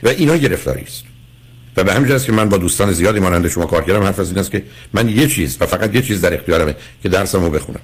و 0.02 0.08
اینا 0.08 0.36
گرفتاری 0.36 0.82
است. 0.82 1.04
و 1.76 1.84
به 1.84 1.94
همین 1.94 2.18
که 2.18 2.32
من 2.32 2.48
با 2.48 2.56
دوستان 2.56 2.92
زیادی 2.92 3.20
مانند 3.20 3.48
شما 3.48 3.66
کار 3.66 3.84
کردم 3.84 4.02
حرف 4.02 4.20
از 4.20 4.28
این 4.28 4.38
است 4.38 4.50
که 4.50 4.62
من 4.92 5.08
یه 5.08 5.26
چیز 5.26 5.56
و 5.60 5.66
فقط 5.66 5.94
یه 5.94 6.02
چیز 6.02 6.20
در 6.20 6.34
اختیارمه 6.34 6.76
که 7.02 7.08
درسمو 7.08 7.50
بخونم. 7.50 7.80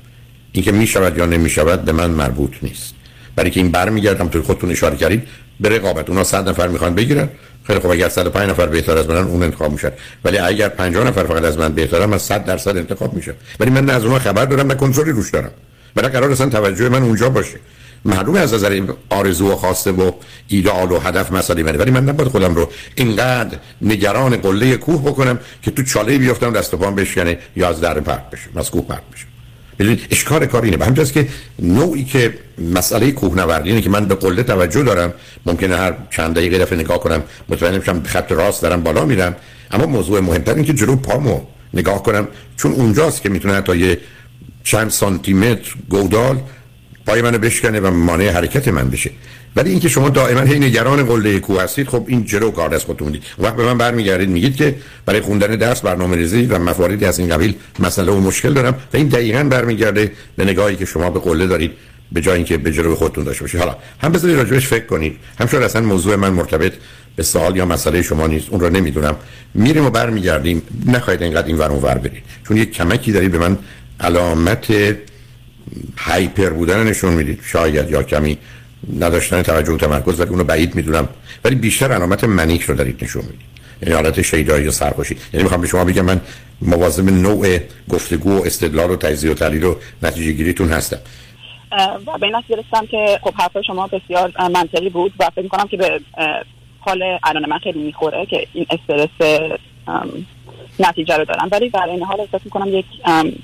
اینکه 0.52 0.72
می 0.72 0.86
شود 0.86 1.18
یا 1.18 1.26
نمی 1.26 1.50
شود 1.50 1.84
به 1.84 1.92
من 1.92 2.10
مربوط 2.10 2.52
نیست. 2.62 2.94
برای 3.36 3.50
که 3.50 3.60
این 3.60 3.70
برمیگردم 3.70 4.28
تو 4.28 4.42
خودتون 4.42 4.70
اشاره 4.70 4.96
کردید 4.96 5.22
به 5.60 5.68
رقابت. 5.68 6.08
اونا 6.08 6.24
100 6.24 6.48
نفر 6.48 6.68
می‌خوان 6.68 6.94
بگیرن. 6.94 7.28
خیلی 7.64 7.78
خوب 7.78 7.90
اگر 7.90 8.08
105 8.08 8.50
نفر 8.50 8.66
بهتر 8.66 8.98
از 8.98 9.08
منن 9.08 9.24
اون 9.24 9.42
انتخاب 9.42 9.72
میشن. 9.72 9.92
ولی 10.24 10.38
اگر 10.38 10.68
50 10.68 11.06
نفر 11.06 11.24
فقط 11.24 11.44
از 11.44 11.58
من 11.58 11.72
بهترن 11.72 12.04
من 12.04 12.18
100 12.18 12.44
درصد 12.44 12.76
انتخاب 12.76 13.14
میشه 13.14 13.34
ولی 13.60 13.70
من 13.70 13.84
نه 13.84 13.92
از 13.92 14.04
اونها 14.04 14.18
خبر 14.18 14.44
دارم 14.44 14.66
نه 14.66 14.74
کنترلی 14.74 15.10
روش 15.10 15.30
دارم. 15.30 15.50
برای 15.94 16.08
قرار 16.08 16.32
اصلا 16.32 16.48
توجه 16.48 16.88
من 16.88 17.02
اونجا 17.02 17.28
باشه. 17.28 17.60
معلومه 18.04 18.40
از 18.40 18.54
نظر 18.54 18.82
آرزو 19.10 19.52
و 19.52 19.56
خواسته 19.56 19.90
و 19.90 20.12
ایدئال 20.48 20.92
و 20.92 20.98
هدف 20.98 21.32
مسئله 21.32 21.62
منه. 21.62 21.78
ولی 21.78 21.90
من 21.90 22.08
نباید 22.08 22.28
خودم 22.28 22.54
رو 22.54 22.70
اینقدر 22.94 23.58
نگران 23.82 24.36
قله 24.36 24.76
کوه 24.76 25.02
بکنم 25.02 25.38
که 25.62 25.70
تو 25.70 25.82
چاله 25.82 26.18
بیفتم 26.18 26.52
دست 26.52 26.74
و 26.74 26.76
پام 26.76 26.94
بشکنه 26.94 27.38
یا 27.56 27.68
از 27.68 27.80
در 27.80 28.00
پرت 28.00 28.30
بشه 28.30 28.48
از 28.56 28.70
کوه 28.70 28.86
پرت 28.86 29.02
بشه 29.14 29.27
ببینید 29.78 30.06
اشکار 30.10 30.46
کار 30.46 30.62
اینه. 30.62 30.76
به 30.76 30.84
همجاست 30.84 31.12
که 31.12 31.28
نوعی 31.58 32.04
که 32.04 32.34
مسئله 32.74 33.10
کوهنوردی 33.10 33.68
اینه 33.68 33.82
که 33.82 33.90
من 33.90 34.04
به 34.04 34.14
قله 34.14 34.42
توجه 34.42 34.82
دارم 34.82 35.14
ممکنه 35.46 35.76
هر 35.76 35.94
چند 36.10 36.34
دقیقه 36.34 36.58
دفعه 36.58 36.78
نگاه 36.78 37.00
کنم 37.00 37.22
مطمئن 37.48 37.78
بشم 37.78 38.02
خط 38.02 38.32
راست 38.32 38.62
دارم 38.62 38.82
بالا 38.82 39.04
میرم. 39.04 39.36
اما 39.70 39.86
موضوع 39.86 40.20
مهمتر 40.20 40.54
این 40.54 40.64
که 40.64 40.72
جلو 40.72 40.96
پامو 40.96 41.40
نگاه 41.74 42.02
کنم. 42.02 42.28
چون 42.56 42.72
اونجاست 42.72 43.22
که 43.22 43.28
می‌تونه 43.28 43.60
تا 43.60 43.74
یه 43.74 43.98
چند 44.64 44.90
سانتی 44.90 45.34
متر 45.34 45.74
گودال 45.88 46.40
پای 47.06 47.22
منو 47.22 47.38
بشکنه 47.38 47.80
و 47.80 47.90
مانع 47.90 48.30
حرکت 48.30 48.68
من 48.68 48.90
بشه. 48.90 49.10
ولی 49.56 49.70
اینکه 49.70 49.88
شما 49.88 50.08
دائما 50.08 50.40
هی 50.40 50.58
نگران 50.58 51.06
قله 51.06 51.40
کوه 51.40 51.62
هستید 51.62 51.88
خب 51.88 52.04
این 52.08 52.24
جلو 52.24 52.50
کار 52.50 52.68
دست 52.68 52.84
خودتون 52.84 53.08
می‌دید 53.08 53.22
وقت 53.38 53.56
به 53.56 53.64
من 53.64 53.78
برمیگردید 53.78 54.28
میگید 54.28 54.56
که 54.56 54.74
برای 55.06 55.20
خوندن 55.20 55.46
درس 55.46 55.80
برنامه‌ریزی 55.80 56.46
و 56.46 56.58
مفاریدی 56.58 57.04
از 57.04 57.18
این 57.18 57.28
قبیل 57.28 57.54
مسئله 57.78 58.12
و 58.12 58.20
مشکل 58.20 58.52
دارم 58.52 58.74
و 58.92 58.96
این 58.96 59.08
دقیقا 59.08 59.44
برمیگرده 59.44 60.12
به 60.36 60.44
نگاهی 60.44 60.76
که 60.76 60.84
شما 60.84 61.10
به 61.10 61.20
قله 61.20 61.46
دارید 61.46 61.72
به 62.12 62.20
جای 62.20 62.36
اینکه 62.36 62.56
به 62.58 62.72
جلو 62.72 62.94
خودتون 62.94 63.24
داشته 63.24 63.44
باشید. 63.44 63.60
حالا 63.60 63.76
هم 64.02 64.12
بذارید 64.12 64.36
راجبش 64.36 64.66
فکر 64.66 64.86
کنید. 64.86 65.16
هم 65.40 65.46
شاید 65.46 65.62
اصلا 65.62 65.82
موضوع 65.82 66.16
من 66.16 66.30
مرتبط 66.30 66.72
به 67.16 67.22
سوال 67.22 67.56
یا 67.56 67.66
مسئله 67.66 68.02
شما 68.02 68.26
نیست. 68.26 68.48
اون 68.50 68.60
رو 68.60 68.70
نمی‌دونم. 68.70 69.16
میریم 69.54 69.86
و 69.86 69.90
برمیگردیم. 69.90 70.62
نخواهید 70.86 71.22
اینقدر 71.22 71.46
این 71.46 71.58
ور 71.58 71.70
ور 71.70 71.98
برید. 71.98 72.22
چون 72.48 72.56
یک 72.56 72.72
کمکی 72.72 73.12
دارید 73.12 73.32
به 73.32 73.38
من 73.38 73.58
علامت 74.00 74.66
هایپر 75.96 76.50
بودن 76.50 76.86
نشون 76.86 77.14
می‌دید. 77.14 77.40
شاید 77.44 77.90
یا 77.90 78.02
کمی 78.02 78.38
نداشتن 78.98 79.42
توجه 79.42 79.72
و 79.72 79.76
تمرکز 79.76 80.20
ولی 80.20 80.30
اونو 80.30 80.44
بعید 80.44 80.74
می‌دونم. 80.74 81.08
ولی 81.44 81.54
بیشتر 81.54 81.92
علامت 81.92 82.24
منیک 82.24 82.62
رو 82.62 82.74
دارید 82.74 83.04
نشون 83.04 83.22
می‌دید. 83.22 83.40
یعنی 83.82 83.94
حالت 83.94 84.22
شیدایی 84.22 84.64
یا 84.64 84.70
سرخوشی. 84.70 85.16
یعنی 85.32 85.42
می‌خوام 85.42 85.60
به 85.60 85.66
شما 85.66 85.84
بگم 85.84 86.04
من 86.04 86.20
مواظب 86.62 87.10
نوع 87.10 87.58
گفتگو 87.88 88.38
و 88.38 88.42
استدلال 88.46 88.90
و 88.90 88.96
تجزیه 88.96 89.30
و 89.30 89.34
تحلیل 89.34 89.64
و 89.64 89.74
نتیجه 90.02 90.32
گیریتون 90.32 90.68
هستم. 90.68 90.98
و 92.06 92.18
به 92.18 92.26
این 92.26 92.34
رسیدم 92.34 92.86
که 92.90 93.18
خب 93.22 93.34
حرف 93.34 93.60
شما 93.66 93.86
بسیار 93.86 94.32
منطقی 94.54 94.88
بود 94.88 95.12
و 95.20 95.30
فکر 95.30 95.42
می‌کنم 95.42 95.68
که 95.68 95.76
به 95.76 96.00
حال 96.80 97.02
الان 97.22 97.48
من 97.48 97.58
خیلی 97.58 97.78
می‌خوره 97.78 98.26
که 98.26 98.46
این 98.52 98.66
استرس 98.70 99.48
نتیجه 100.78 101.16
رو 101.16 101.24
دارم. 101.24 101.48
ولی 101.52 101.70
در 101.70 101.86
این 101.90 102.02
حال 102.02 102.20
احساس 102.20 102.40
می‌کنم 102.44 102.78
یک 102.78 102.84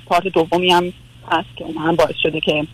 پارت 0.06 0.28
دومی 0.28 0.70
هم 0.70 0.92
هست 1.30 1.48
که 1.56 1.64
اون 1.64 1.76
هم 1.76 1.96
باعث 1.96 2.16
شده 2.22 2.40
که 2.40 2.66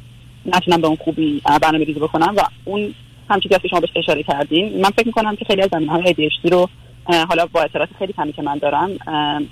نتونم 0.47 0.81
به 0.81 0.87
اون 0.87 0.97
خوبی 0.97 1.43
برنامه 1.63 1.85
ریزی 1.85 2.01
بکنم 2.01 2.35
و 2.37 2.41
اون 2.65 2.95
هم 3.31 3.41
چیزی 3.41 3.55
که 3.63 3.69
شما 3.69 3.81
بهش 3.81 3.91
اشاره 3.97 4.23
کردین 4.23 4.81
من 4.81 4.91
فکر 4.91 5.07
می‌کنم 5.07 5.37
که 5.37 5.45
خیلی 5.45 5.63
از 5.63 5.69
زمین 5.73 5.89
های 5.89 6.15
ADHD 6.15 6.53
رو 6.53 6.69
حالا 7.29 7.47
با 7.47 7.63
اطلاعات 7.63 7.89
خیلی 7.99 8.13
کمی 8.13 8.33
که 8.33 8.43
من 8.43 8.59
دارم 8.59 8.91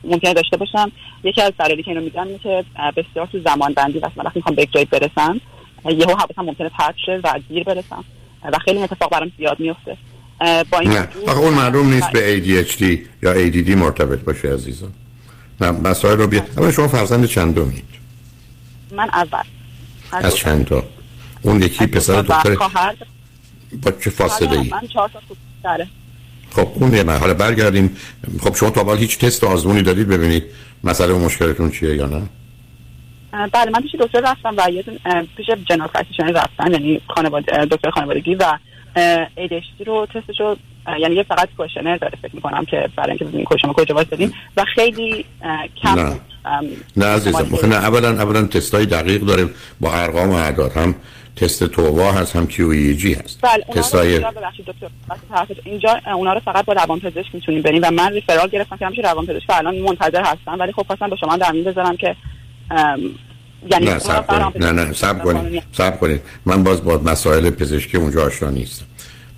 ممکنه 0.05 0.35
داشته 0.35 0.57
باشم. 0.57 0.93
یکی 1.25 1.43
از 1.43 1.53
دلایلی 1.59 1.83
که 1.83 1.91
اینو 1.91 2.01
میگم 2.01 2.27
اینه 2.27 2.39
که 2.39 2.65
بسیار 2.97 3.27
تو 3.27 3.41
زمان 3.41 3.73
بندی 3.73 3.99
وقتی 3.99 4.21
وقتی 4.21 4.39
می‌خوام 4.39 4.55
به 4.55 4.63
یک 4.63 4.73
جایی 4.73 4.87
برسم 4.87 5.41
یهو 5.85 6.11
حواسم 6.11 6.43
ممکنه 6.43 6.69
پرت 6.69 6.95
شه 7.07 7.21
و 7.25 7.41
گیر 7.49 7.65
برسم. 7.65 8.05
و 8.45 8.59
خیلی 8.59 8.79
اتفاق 8.79 9.11
برام 9.11 9.33
زیاد 9.39 9.61
میفته 9.61 9.97
با 10.71 10.79
این 10.81 10.91
نه. 10.91 11.09
اون 11.37 11.55
معلوم 11.55 11.93
نیست 11.93 12.13
به 12.13 12.41
ADHD 12.41 12.83
یا 13.23 13.35
ADD 13.35 13.71
مرتبط 13.71 14.19
باشه 14.19 14.53
عزیزم. 14.53 14.93
نه 15.61 15.71
مسائل 15.71 16.19
رو 16.19 16.27
بیاد 16.27 16.51
اما 16.57 16.71
شما 16.71 16.89
فرزند 16.89 17.25
چندمید؟ 17.25 17.85
من 18.93 19.09
اول. 19.13 19.43
از 20.13 20.37
چند 20.37 20.65
تا؟ 20.65 20.83
اون 21.43 21.63
یکی 21.63 21.87
پسر 21.87 22.23
دختر 22.23 22.57
با 23.83 23.91
چه 23.91 24.11
فاصله 24.11 24.59
ای؟ 24.59 24.69
من 24.69 24.87
چهار 24.89 25.11
تا 25.63 25.87
خب 26.51 26.69
اون 26.75 26.95
یه 26.95 27.03
مرحله 27.03 27.35
برگردیم. 27.35 27.97
خب 28.41 28.55
شما 28.57 28.71
تا 28.71 28.95
هیچ 28.95 29.19
تست 29.19 29.45
آزمونی 29.45 29.83
دادید 29.83 30.09
ببینید 30.09 30.45
مسئله 30.85 31.13
و 31.13 31.19
مشکلتون 31.19 31.71
چیه 31.71 31.97
یا 31.97 32.07
نه؟ 32.07 32.23
بله 33.53 33.71
من 33.71 33.81
پیش 33.81 33.95
دکتر 33.95 34.21
رفتم 34.21 34.55
و 34.57 34.71
یه 34.71 34.85
پیش 35.37 35.47
general 35.69 35.89
practitioner 35.89 36.31
رفتم 36.31 36.73
یعنی 36.73 37.01
خانواده 37.09 37.65
دکتر 37.65 37.91
خانوادگی 37.91 38.35
و 38.35 38.59
ADHD 39.37 39.87
رو 39.87 40.07
تستشو 40.15 40.57
یعنی 41.01 41.15
یه 41.15 41.23
فقط 41.23 41.49
questionnaire 41.57 41.97
داره 41.97 42.19
فکر 42.23 42.35
می‌کنم 42.35 42.65
که 42.65 42.89
برای 42.97 43.11
اینکه 43.11 43.25
ببینیم 43.25 43.45
کجا 43.45 43.73
کجا 43.73 44.03
دادیم 44.03 44.35
و 44.57 44.65
خیلی 44.75 45.25
کم 45.83 46.01
نه. 46.01 46.21
نه 46.97 47.07
عزیزم 47.07 47.67
نه 47.67 47.77
اولا 47.77 48.09
اولا 48.09 48.43
تستای 48.43 48.87
دقیق 48.87 49.21
داره 49.21 49.49
با 49.81 49.93
ارقام 49.93 50.31
و 50.31 50.35
اعداد 50.35 50.73
هم 50.73 50.95
تست 51.37 51.65
تووا 51.65 52.13
هست 52.13 52.37
هم 52.37 52.47
کیو 52.47 52.69
ای 52.69 52.97
جی 52.97 53.15
هست. 53.15 53.41
بله 53.43 53.65
تستای 53.75 54.25
اینجا 55.65 56.01
اونا 56.15 56.33
رو 56.33 56.41
فقط 56.41 56.65
با 56.65 56.73
روان 56.73 57.01
پزشک 57.01 57.35
می‌تونیم 57.35 57.63
بریم. 57.63 57.83
و 57.83 57.91
من 57.91 58.13
ریفرال 58.13 58.49
گرفتم 58.49 58.77
که 58.77 58.87
همیشه 58.87 59.03
روان 59.03 59.27
پزشک 59.27 59.51
الان 59.51 59.79
منتظر 59.79 60.23
هستم 60.23 60.57
ولی 60.59 60.73
خب 60.73 60.87
خواستم 60.87 61.09
با 61.09 61.17
شما 61.17 61.37
در 61.37 61.53
میون 61.53 61.65
بذارم 61.65 61.97
که 61.97 62.17
یعنی 63.71 63.87
نه 63.87 63.99
سب 63.99 64.27
کنید. 64.27 64.65
نه 64.65 64.73
نه 64.73 64.93
سب 64.93 65.23
کنید. 65.23 65.63
سب 65.73 66.01
کنید. 66.01 66.21
من 66.47 66.65
باز 66.65 66.85
با 66.85 66.99
مسائل 66.99 67.51
پزشکی 67.51 67.97
اونجا 67.97 68.27
آشنا 68.27 68.51
نیستم. 68.51 68.85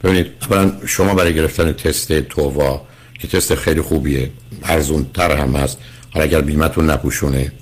ببینید 0.05 0.27
اولا 0.51 0.73
شما 0.87 1.15
برای 1.15 1.35
گرفتن 1.35 1.73
تست 1.73 2.21
تووا 2.21 2.87
که 3.19 3.29
تست 3.29 3.55
خیلی 3.55 3.81
خوبیه 3.81 4.31
ارزون 4.63 5.07
تر 5.15 5.37
هم 5.37 5.57
هست 5.57 5.79
حالا 6.11 6.25
اگر 6.25 6.41
بیمتون 6.41 6.91
نپوشونه 6.91 7.53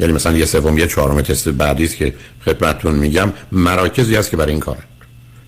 یعنی 0.00 0.12
مثلا 0.12 0.36
یه 0.36 0.44
سوم 0.44 0.78
یه 0.78 0.86
چهارم 0.86 1.20
تست 1.20 1.48
بعدی 1.48 1.84
است 1.84 1.96
که 1.96 2.14
خدمتتون 2.44 2.94
میگم 2.94 3.32
مراکزی 3.52 4.16
هست 4.16 4.30
که 4.30 4.36
برای 4.36 4.52
این 4.52 4.60
کاره. 4.60 4.82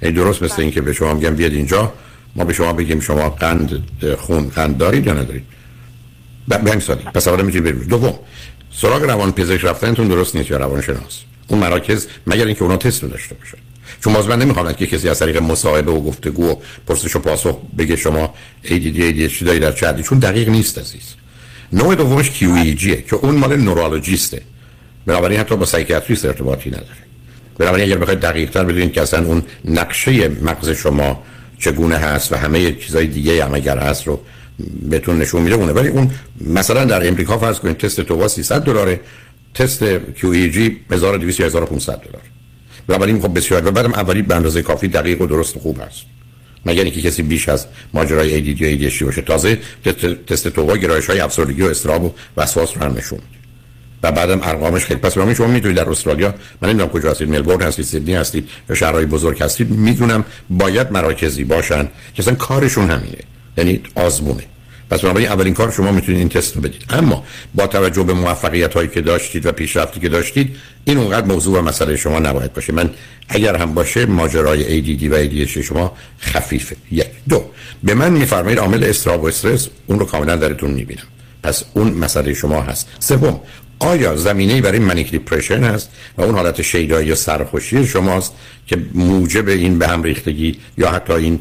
یعنی 0.02 0.14
درست 0.14 0.42
مثل 0.42 0.62
اینکه 0.62 0.80
به 0.80 0.92
شما 0.92 1.14
میگم 1.14 1.34
بیاد 1.34 1.52
اینجا 1.52 1.92
ما 2.36 2.44
به 2.44 2.52
شما 2.52 2.72
بگیم 2.72 3.00
شما 3.00 3.30
قند 3.30 3.82
خون 4.18 4.48
قند 4.48 4.78
دارید 4.78 5.06
یا 5.06 5.12
ندارید. 5.12 5.44
به 6.48 6.56
همین 6.56 6.80
سادی 6.80 7.04
پس 7.14 7.28
اولا 7.28 7.42
می‌تونید 7.42 7.74
برید. 7.74 7.88
دوم 7.88 8.14
سراغ 8.72 9.02
روان 9.02 9.32
پزشک 9.32 9.64
رفتنتون 9.64 10.08
درست 10.08 10.36
نیست 10.36 10.50
یا 10.50 10.56
روان 10.56 10.82
شناس 10.82 11.20
اون 11.48 11.60
مراکز 11.60 12.06
مگر 12.26 12.44
اینکه 12.46 12.62
اونا 12.62 12.76
تست 12.76 13.02
داشته 13.02 13.34
باشن؟ 13.34 13.58
چون 14.00 14.12
باز 14.12 14.28
من 14.28 14.38
نمی‌خوام 14.38 14.72
که 14.72 14.86
کسی 14.86 15.08
از 15.08 15.18
طریق 15.18 15.36
مصاحبه 15.36 15.92
و 15.92 16.00
گفتگو 16.00 16.50
و 16.50 16.54
پرسش 16.86 17.16
و 17.16 17.18
پاسخ 17.18 17.58
بگه 17.78 17.96
شما 17.96 18.34
ADD 18.64 18.96
ADHD 18.96 19.42
دارید 19.42 19.62
در 19.62 19.72
چه 19.72 20.02
چون 20.02 20.18
دقیق 20.18 20.48
نیست 20.48 20.78
عزیز. 20.78 21.14
نوع 21.72 21.94
دومش 21.94 22.30
QEEG 22.30 23.08
که 23.10 23.16
اون 23.16 23.34
مال 23.34 23.56
نورولوژیسته 23.56 24.42
بنابراین 25.06 25.40
حتی 25.40 25.56
با 25.56 25.64
سایکیاتریست 25.64 26.24
ارتباطی 26.24 26.70
نداره. 26.70 26.86
بنابراین 27.58 27.86
اگر 27.86 27.98
بخواید 27.98 28.20
دقیق 28.20 28.50
تر 28.50 28.64
بدونید 28.64 28.92
که 28.92 29.02
اصلا 29.02 29.26
اون 29.26 29.42
نقشه 29.64 30.28
مغز 30.28 30.70
شما 30.70 31.22
چگونه 31.58 31.96
هست 31.96 32.32
و 32.32 32.36
همه 32.36 32.72
چیزای 32.72 33.06
دیگه 33.06 33.44
هم 33.44 33.54
اگر 33.54 33.78
هست 33.78 34.06
رو 34.06 34.20
بهتون 34.90 35.18
نشون 35.18 35.42
میده 35.42 35.54
اونه. 35.54 35.72
ولی 35.72 35.88
اون 35.88 36.10
مثلا 36.40 36.84
در 36.84 37.08
امریکا 37.08 37.38
فرض 37.38 37.58
کنید 37.58 37.76
تست 37.76 38.00
تووا 38.00 38.28
300 38.28 38.62
دلاره. 38.62 39.00
تست 39.54 39.98
QEEG 39.98 40.70
1200 40.90 41.40
یا 41.40 41.46
1500 41.46 42.00
دلار. 42.00 42.22
بنابراین 42.86 43.20
خب 43.20 43.36
بسیار 43.36 43.66
و 43.66 43.70
بعدم 43.70 43.94
اولی 43.94 44.22
به 44.22 44.34
اندازه 44.34 44.62
کافی 44.62 44.88
دقیق 44.88 45.20
و 45.20 45.26
درست 45.26 45.56
و 45.56 45.60
خوب 45.60 45.80
هست. 45.80 46.02
مگر 46.66 46.84
اینکه 46.84 47.02
کسی 47.02 47.22
بیش 47.22 47.48
از 47.48 47.66
ماجرای 47.94 48.56
ADD 48.56 48.60
یا 48.60 48.90
ADHD 48.90 49.02
باشه. 49.02 49.22
تازه 49.22 49.58
تست 50.26 50.48
تووا 50.48 50.76
گرایش 50.76 51.06
های 51.06 51.20
افسردگی 51.20 51.62
و 51.62 51.66
استراب 51.66 52.04
و 52.04 52.12
وسواس 52.36 52.76
رو 52.76 52.82
هم 52.82 52.92
نشون 52.96 53.18
میده. 53.18 53.38
و 54.02 54.12
بعدم 54.12 54.40
ارقامش 54.42 54.84
خیلی 54.84 55.00
پس 55.00 55.14
شما 55.14 55.46
می‌دونید 55.46 55.76
در 55.76 55.90
استرالیا 55.90 56.34
من 56.62 56.68
نمی‌دونم 56.68 56.90
کجا 56.90 57.10
هستید 57.10 57.28
ملبورن 57.28 57.66
هستید 57.66 57.84
سیدنی 57.84 58.14
هستید 58.14 58.48
یا 58.70 58.76
شهرهای 58.76 59.06
بزرگ 59.06 59.42
هستید 59.42 59.70
می‌دونم 59.70 60.24
باید 60.50 60.92
مراکزی 60.92 61.44
باشن 61.44 61.82
که 62.14 62.22
اصلا 62.22 62.34
کارشون 62.34 62.90
همینه. 62.90 63.18
یعنی 63.58 63.80
آزمونه. 63.94 64.42
پس 64.90 65.00
بنابراین 65.00 65.28
اولین 65.28 65.54
کار 65.54 65.70
شما 65.70 65.92
می‌تونید 65.92 66.18
این 66.18 66.28
تست 66.28 66.56
رو 66.56 66.62
بدید. 66.62 66.84
اما 66.90 67.24
با 67.54 67.66
توجه 67.66 68.02
به 68.02 68.12
موفقیت 68.12 68.74
هایی 68.74 68.88
که 68.88 69.00
داشتید 69.00 69.46
و 69.46 69.52
پیشرفتی 69.52 70.00
که 70.00 70.08
داشتید 70.08 70.56
این 70.84 70.98
اونقدر 70.98 71.26
موضوع 71.26 71.58
و 71.58 71.62
مسئله 71.62 71.96
شما 71.96 72.18
نباید 72.18 72.52
باشه. 72.52 72.72
من 72.72 72.90
اگر 73.28 73.56
هم 73.56 73.74
باشه 73.74 74.06
ماجرای 74.06 74.82
ADD 74.82 75.02
و 75.02 75.24
ADHD 75.24 75.58
شما 75.58 75.92
خفیفه. 76.20 76.76
یک. 76.90 77.06
دو. 77.28 77.44
به 77.82 77.94
من 77.94 78.12
میفرمایید 78.12 78.58
عامل 78.58 78.84
استراب 78.84 79.22
و 79.22 79.26
استرس 79.26 79.68
اون 79.86 79.98
رو 79.98 80.06
کاملا 80.06 80.36
درتون 80.36 80.70
می‌بینم. 80.70 81.06
پس 81.42 81.64
اون 81.74 81.92
مسئله 81.92 82.34
شما 82.34 82.62
هست. 82.62 82.88
سوم. 82.98 83.40
آیا 83.78 84.16
زمینه 84.16 84.60
برای 84.60 84.78
منیک 84.78 85.10
دیپرشن 85.10 85.64
هست؟ 85.64 85.90
و 86.16 86.22
اون 86.22 86.34
حالت 86.34 86.62
شیدایی 86.62 87.08
یا 87.08 87.14
سرخوشی 87.14 87.86
شماست 87.86 88.32
که 88.66 88.78
موجب 88.94 89.48
این 89.48 89.78
به 89.78 89.88
هم 89.88 90.02
ریختگی 90.02 90.58
یا 90.78 90.90
حتی 90.90 91.12
این 91.12 91.40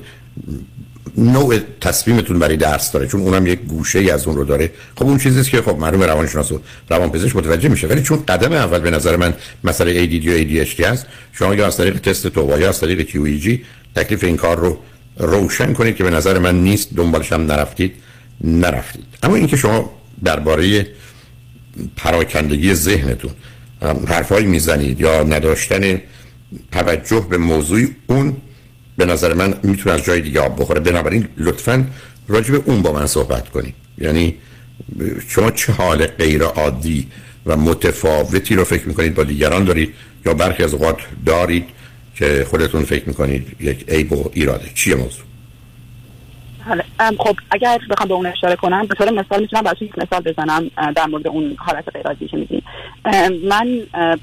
نوع 1.18 1.60
تصمیمتون 1.82 2.40
برای 2.40 2.58
درس 2.58 2.92
داره 2.92 3.08
چون 3.08 3.22
اونم 3.22 3.48
یک 3.48 3.60
گوشه 3.60 4.00
ای 4.00 4.12
از 4.12 4.28
اون 4.28 4.36
رو 4.36 4.46
داره. 4.46 4.72
خب 4.96 5.06
اون 5.06 5.18
چیزیست 5.18 5.50
که 5.50 5.62
خب 5.62 5.78
معلومه 5.78 6.06
روانشناس 6.06 6.52
و 6.52 6.60
روانپزشک 6.90 7.36
متوجه 7.36 7.70
میشه 7.70 7.88
ولی 7.88 8.02
چون 8.02 8.24
قدم 8.28 8.52
اول 8.52 8.80
به 8.80 8.92
نظر 8.92 9.16
من 9.16 9.34
مسئله 9.64 10.08
ADD 10.08 10.28
و 10.28 10.66
ADHD 10.66 10.80
هست 10.80 11.06
شما 11.34 11.56
یا 11.56 11.68
از 11.68 11.78
طریق 11.78 12.00
تست 12.00 12.28
تو 12.28 12.60
یا 12.60 12.70
از 12.70 12.80
طریق 12.80 13.10
QEG 13.10 13.60
تکلیف 13.96 14.24
این 14.24 14.38
کار 14.38 14.60
رو 14.60 14.78
روشن 15.18 15.74
کنید 15.74 15.96
که 15.96 16.04
به 16.04 16.10
نظر 16.10 16.40
من 16.40 16.64
نیست 16.64 16.94
دنبالش 16.96 17.32
هم 17.34 17.46
نرفتید 17.46 17.94
نرفتید. 18.44 19.06
اما 19.24 19.36
اینکه 19.36 19.58
شما 19.58 19.92
درباره 20.24 20.88
پراکندگی 21.96 22.74
ذهنتون 22.74 23.32
حرفایی 24.08 24.46
می‌زنید 24.46 25.02
یا 25.02 25.24
نداشتن 25.24 26.02
توجه 26.72 27.28
به 27.30 27.38
موضوع 27.38 27.88
اون 28.08 28.38
به 28.98 29.06
نظر 29.06 29.34
من 29.34 29.54
می‌تونه 29.64 29.96
از 29.96 30.04
جای 30.04 30.22
دیگه 30.22 30.40
آب 30.40 30.62
بخوره. 30.62 30.80
بنابراین 30.80 31.28
لطفا 31.38 31.86
راجع 32.28 32.52
به 32.52 32.62
اون 32.66 32.82
با 32.82 32.92
من 32.92 33.08
صحبت 33.08 33.50
کنید 33.50 33.74
یعنی 33.98 34.36
شما 35.28 35.52
چه 35.52 35.74
حال 35.74 36.06
غیر 36.06 36.44
عادی 36.44 37.08
و 37.46 37.58
متفاوتی 37.58 38.56
رو 38.56 38.64
فکر 38.64 38.88
می‌کنید 38.88 39.16
با 39.16 39.24
دیگران 39.24 39.64
دارید 39.64 39.94
یا 40.26 40.34
برخی 40.34 40.64
از 40.64 40.74
اوقات 40.74 40.98
دارید 41.26 41.66
که 42.16 42.46
خودتون 42.50 42.84
فکر 42.84 43.08
می‌کنید 43.08 43.48
یک 43.60 43.90
عیب 43.90 44.14
و 44.14 44.30
ایراده 44.34 44.70
چیه 44.74 44.96
موضوع؟ 44.96 45.26
خب 47.18 47.36
اگر 47.52 47.80
بخوام 47.90 48.10
به 48.10 48.14
اون 48.14 48.26
اشاره 48.26 48.56
کنم 48.56 48.86
به 48.86 48.96
طور 48.96 49.10
مثال 49.10 49.42
می‌تونم 49.42 49.62
براتون 49.62 49.88
یک 49.88 49.98
مثال 49.98 50.22
بزنم 50.22 50.72
در 50.96 51.06
مورد 51.06 51.28
اون 51.28 51.56
حالت 51.60 51.86
غیر 51.94 52.28
که 52.28 52.38
میگین 52.38 52.62
من 53.50 53.68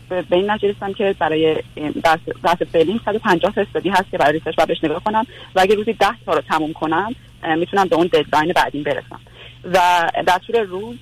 به 0.09 0.37
این 0.37 0.51
نتیجه 0.51 0.75
که 0.97 1.15
برای 1.19 1.57
بحث 2.43 2.63
فعلی 2.73 3.01
150 3.05 3.53
تا 3.53 3.61
استادی 3.61 3.89
هست 3.89 4.11
که 4.11 4.19
برای 4.19 4.33
ریسرچ 4.33 4.61
بهش 4.61 4.85
نگاه 4.85 5.05
کنم 5.05 5.27
و 5.55 5.61
اگر 5.61 5.75
روزی 5.75 5.93
10 5.93 6.07
تا 6.27 6.33
رو 6.33 6.41
تموم 6.41 6.73
کنم 6.73 7.15
می‌تونم 7.59 7.89
به 7.89 7.97
اون 7.97 8.07
ددلاین 8.07 8.53
بعدین 8.53 8.83
برسم. 8.83 9.21
و 9.73 9.79
در 10.27 10.39
طول 10.47 10.57
روز 10.57 10.97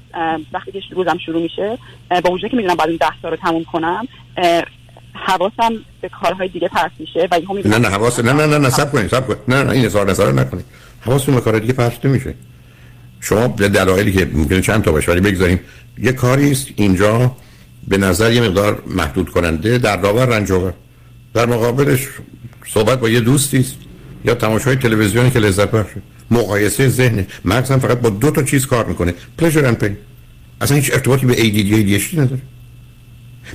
وقتی 0.52 0.72
که 0.72 0.80
روزم 0.90 1.18
شروع 1.18 1.42
میشه 1.42 1.78
با 2.24 2.30
وجودی 2.30 2.50
که 2.50 2.56
می‌دونم 2.56 2.74
بعد 2.74 2.88
این 2.88 2.98
10 3.00 3.06
تا 3.22 3.28
رو 3.28 3.36
تموم 3.36 3.64
کنم 3.64 4.08
حواسم 5.14 5.72
به 6.00 6.08
کارهای 6.08 6.48
دیگه 6.48 6.68
پرت 6.68 6.90
میشه 6.98 7.28
و 7.30 7.38
نه 7.64 7.78
نه 7.78 7.88
حواس 7.88 8.20
نه 8.20 8.32
نه 8.32 8.46
نه 8.46 8.58
نه 8.58 8.70
سب 8.70 8.92
کنید 8.92 9.06
سب 9.06 9.26
کنید. 9.26 9.38
نه 9.48 9.62
نه 9.62 9.70
این 9.70 9.84
اظهار 9.84 10.10
نظر 10.10 10.32
نکنید. 10.32 10.64
حواستون 11.04 11.34
به 11.34 11.40
کار 11.40 11.58
دیگه 11.58 11.72
پرت 11.72 12.06
نمیشه 12.06 12.34
شما 13.20 13.48
به 13.48 13.68
دلایلی 13.68 14.12
که 14.12 14.28
ممکنه 14.32 14.60
چند 14.60 14.82
تا 14.82 14.92
باشه 14.92 15.12
ولی 15.12 15.20
بگذاریم. 15.20 15.60
یه 15.98 16.12
کاری 16.12 16.50
است 16.50 16.66
اینجا 16.76 17.36
به 17.88 17.98
نظر 17.98 18.32
یه 18.32 18.40
مقدار 18.40 18.82
محدود 18.86 19.30
کننده 19.30 19.78
در 19.78 19.96
داور 19.96 20.26
رنج 20.26 20.52
در 21.34 21.46
مقابلش 21.46 22.08
صحبت 22.66 23.00
با 23.00 23.08
یه 23.08 23.20
دوستی 23.20 23.58
است. 23.58 23.76
یا 24.24 24.34
تماشای 24.34 24.76
تلویزیونی 24.76 25.30
که 25.30 25.38
لذت 25.38 25.70
بخشه 25.70 26.02
مقایسه 26.30 26.88
ذهن. 26.88 27.26
مغزم 27.44 27.78
فقط 27.78 28.00
با 28.00 28.10
دو 28.10 28.30
تا 28.30 28.42
چیز 28.42 28.66
کار 28.66 28.86
می‌کنه. 28.86 29.14
پلژر 29.38 29.66
اند 29.66 29.78
پین 29.78 29.96
اصلا 30.60 30.76
هیچ 30.76 30.92
ارتباطی 30.92 31.26
به 31.26 31.34
ADD 31.34 32.00
ADHD 32.02 32.18
نداره. 32.18 32.40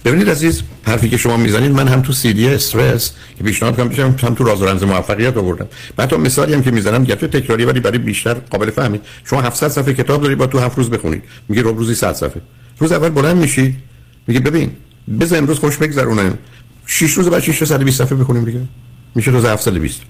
ببینید 0.06 0.29
عزیز 0.29 0.62
حرفی 0.84 1.10
که 1.10 1.17
شما 1.17 1.38
می‌زنید 1.38 1.72
من 1.72 1.88
هم 1.88 2.01
تو 2.01 2.13
سی 2.13 2.34
دی 2.34 2.48
استرس 2.48 3.12
که 3.38 3.44
پیشنهاد 3.44 3.75
کنم 3.75 3.89
بشم 3.89 4.15
هم 4.24 4.36
تو 4.36 4.44
راز 4.44 4.62
و 4.62 4.65
رمز 4.65 4.84
موفقیت 4.84 5.38
آوردم. 5.38 5.67
بعد 5.96 6.10
تو 6.10 6.17
مثالی 6.17 6.53
هم 6.53 6.63
که 6.63 6.72
می‌زنم 6.72 7.06
تو 7.06 7.27
تکراری 7.27 7.65
ولی 7.65 7.79
برای 7.79 7.98
بیشتر 7.98 8.34
قابل 8.34 8.70
فهمید 8.70 9.01
شما 9.24 9.41
700 9.41 9.67
صفحه 9.67 9.94
کتاب 9.94 10.22
داری 10.22 10.36
با 10.36 10.48
تو 10.48 10.60
هفت 10.60 10.77
روز 10.77 10.89
بخونید. 10.89 11.24
میگه 11.50 11.62
رو 11.62 11.72
روزی 11.72 11.96
100 11.96 12.13
صفحه. 12.13 12.41
روز 12.79 12.91
اول 12.91 13.10
بلند 13.10 13.38
میشی 13.38 13.75
میگه 14.27 14.39
ببین 14.39 14.72
بذار 15.20 15.38
امروز 15.38 15.60
خوش 15.60 15.77
بگذرونم 15.77 16.38
6 16.86 17.13
روز 17.13 17.29
بعد 17.29 17.41
620 17.41 17.98
صفحه 17.98 18.15
بخونیم 18.15 18.46
دیگه. 18.46 18.62
میشه 19.15 19.32
روز 19.32 19.46
720 19.46 20.01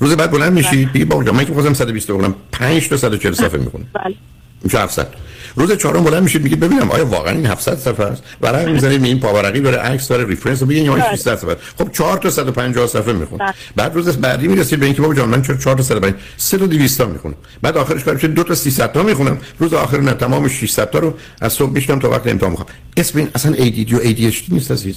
روز 0.00 0.12
بعد 0.16 0.30
بلند 0.30 0.52
میشی 0.52 0.84
بله. 0.84 0.92
بگی 0.94 1.04
بابا 1.04 1.32
من 1.32 1.44
که 1.44 1.48
می‌خواستم 1.48 1.74
120 1.74 2.10
بخونم. 2.10 2.34
5 2.52 2.88
تا 2.88 2.96
140 2.96 3.32
صفحه 3.32 3.58
می‌خونم. 3.58 3.86
بله. 3.92 4.14
میشه 4.62 4.78
700 4.78 5.08
روز 5.56 5.72
چهارم 5.72 6.04
بلند 6.04 6.22
میشید 6.22 6.42
میگید 6.42 6.60
ببینم 6.60 6.90
آیا 6.90 7.06
واقعا 7.06 7.32
این 7.32 7.46
700 7.46 7.78
صفحه 7.78 8.06
است؟ 8.06 8.22
ورق 8.40 8.68
می‌زنید 8.68 9.04
این 9.04 9.20
پاورقی 9.20 9.60
داره 9.60 9.76
عکس 9.76 10.08
داره 10.08 10.26
ریفرنس 10.26 10.62
میگین 10.62 10.84
یا 10.84 11.10
600 11.16 11.36
صفحه. 11.36 11.56
خب 11.78 11.92
4 11.92 12.18
تا 12.18 12.30
150 12.30 12.86
صفحه 12.86 13.12
میخون 13.12 13.38
بله. 13.38 13.54
بعد 13.76 13.94
روز 13.94 14.08
بعدی 14.08 14.48
می‌رسید 14.48 14.80
به 14.80 14.86
اینکه 14.86 15.02
بابا 15.02 15.14
جان 15.14 15.28
من 15.28 15.42
چرا 15.42 15.56
4 15.56 15.76
تا 15.76 15.82
150 15.82 16.20
3 16.36 16.58
تا 16.58 16.66
200 16.66 16.98
تا 16.98 17.06
می‌خونم. 17.06 17.34
بعد 17.62 17.76
آخرش 17.76 18.04
کارش 18.04 18.24
2 18.24 18.42
تا 18.44 18.54
300 18.54 18.92
تا 18.92 19.02
می‌خونم. 19.02 19.38
روز 19.58 19.74
آخر 19.74 20.00
نه 20.00 20.12
تمام 20.12 20.48
600 20.48 20.90
تا 20.90 20.98
رو 20.98 21.14
از 21.40 21.52
صبح 21.52 21.70
میشنم 21.70 21.98
تا 21.98 22.10
وقت 22.10 22.26
امتحان 22.26 22.50
می‌خوام. 22.50 22.68
اسم 22.96 23.18
این 23.18 23.28
اصلا 23.34 23.52
ADD 23.52 23.92
و 23.92 23.98
ADHD 23.98 24.42
نیست 24.48 24.70
عزیز. 24.70 24.96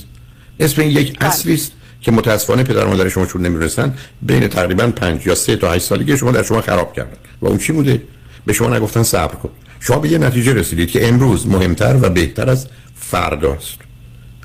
اسم 0.60 0.82
این 0.82 0.92
یک 0.92 1.20
بله. 1.20 1.30
اصلی 1.30 1.54
است 1.54 1.72
که 2.02 2.12
متاسفانه 2.12 2.64
پدر 2.64 2.86
و 2.86 2.90
مادر 2.90 3.10
شما 3.10 3.26
چون 3.26 3.42
نمی‌رسن 3.42 3.94
بین 4.22 4.48
تقریبا 4.48 4.88
5 4.88 5.28
یا 5.28 5.36
3 5.36 5.56
تا 5.56 5.72
8 5.72 5.86
سالگی 5.86 6.18
شما 6.18 6.32
در 6.32 6.44
شما 6.44 6.62
خراب 6.62 6.94
کردن. 6.94 7.18
و 7.42 7.48
اون 7.48 7.58
چی 7.58 7.74
بوده؟ 7.74 8.02
به 8.46 8.54
شما 8.54 8.78
نگفتن 8.78 9.04
صبر 9.04 9.36
کن. 9.36 9.50
شما 9.80 10.00
به 10.00 10.10
یه 10.10 10.18
نتیجه 10.18 10.54
رسیدید 10.54 10.92
که 10.92 11.08
امروز 11.08 11.48
مهمتر 11.48 11.98
و 12.02 12.10
بهتر 12.10 12.50
از 12.50 12.68
فرداست. 12.96 13.78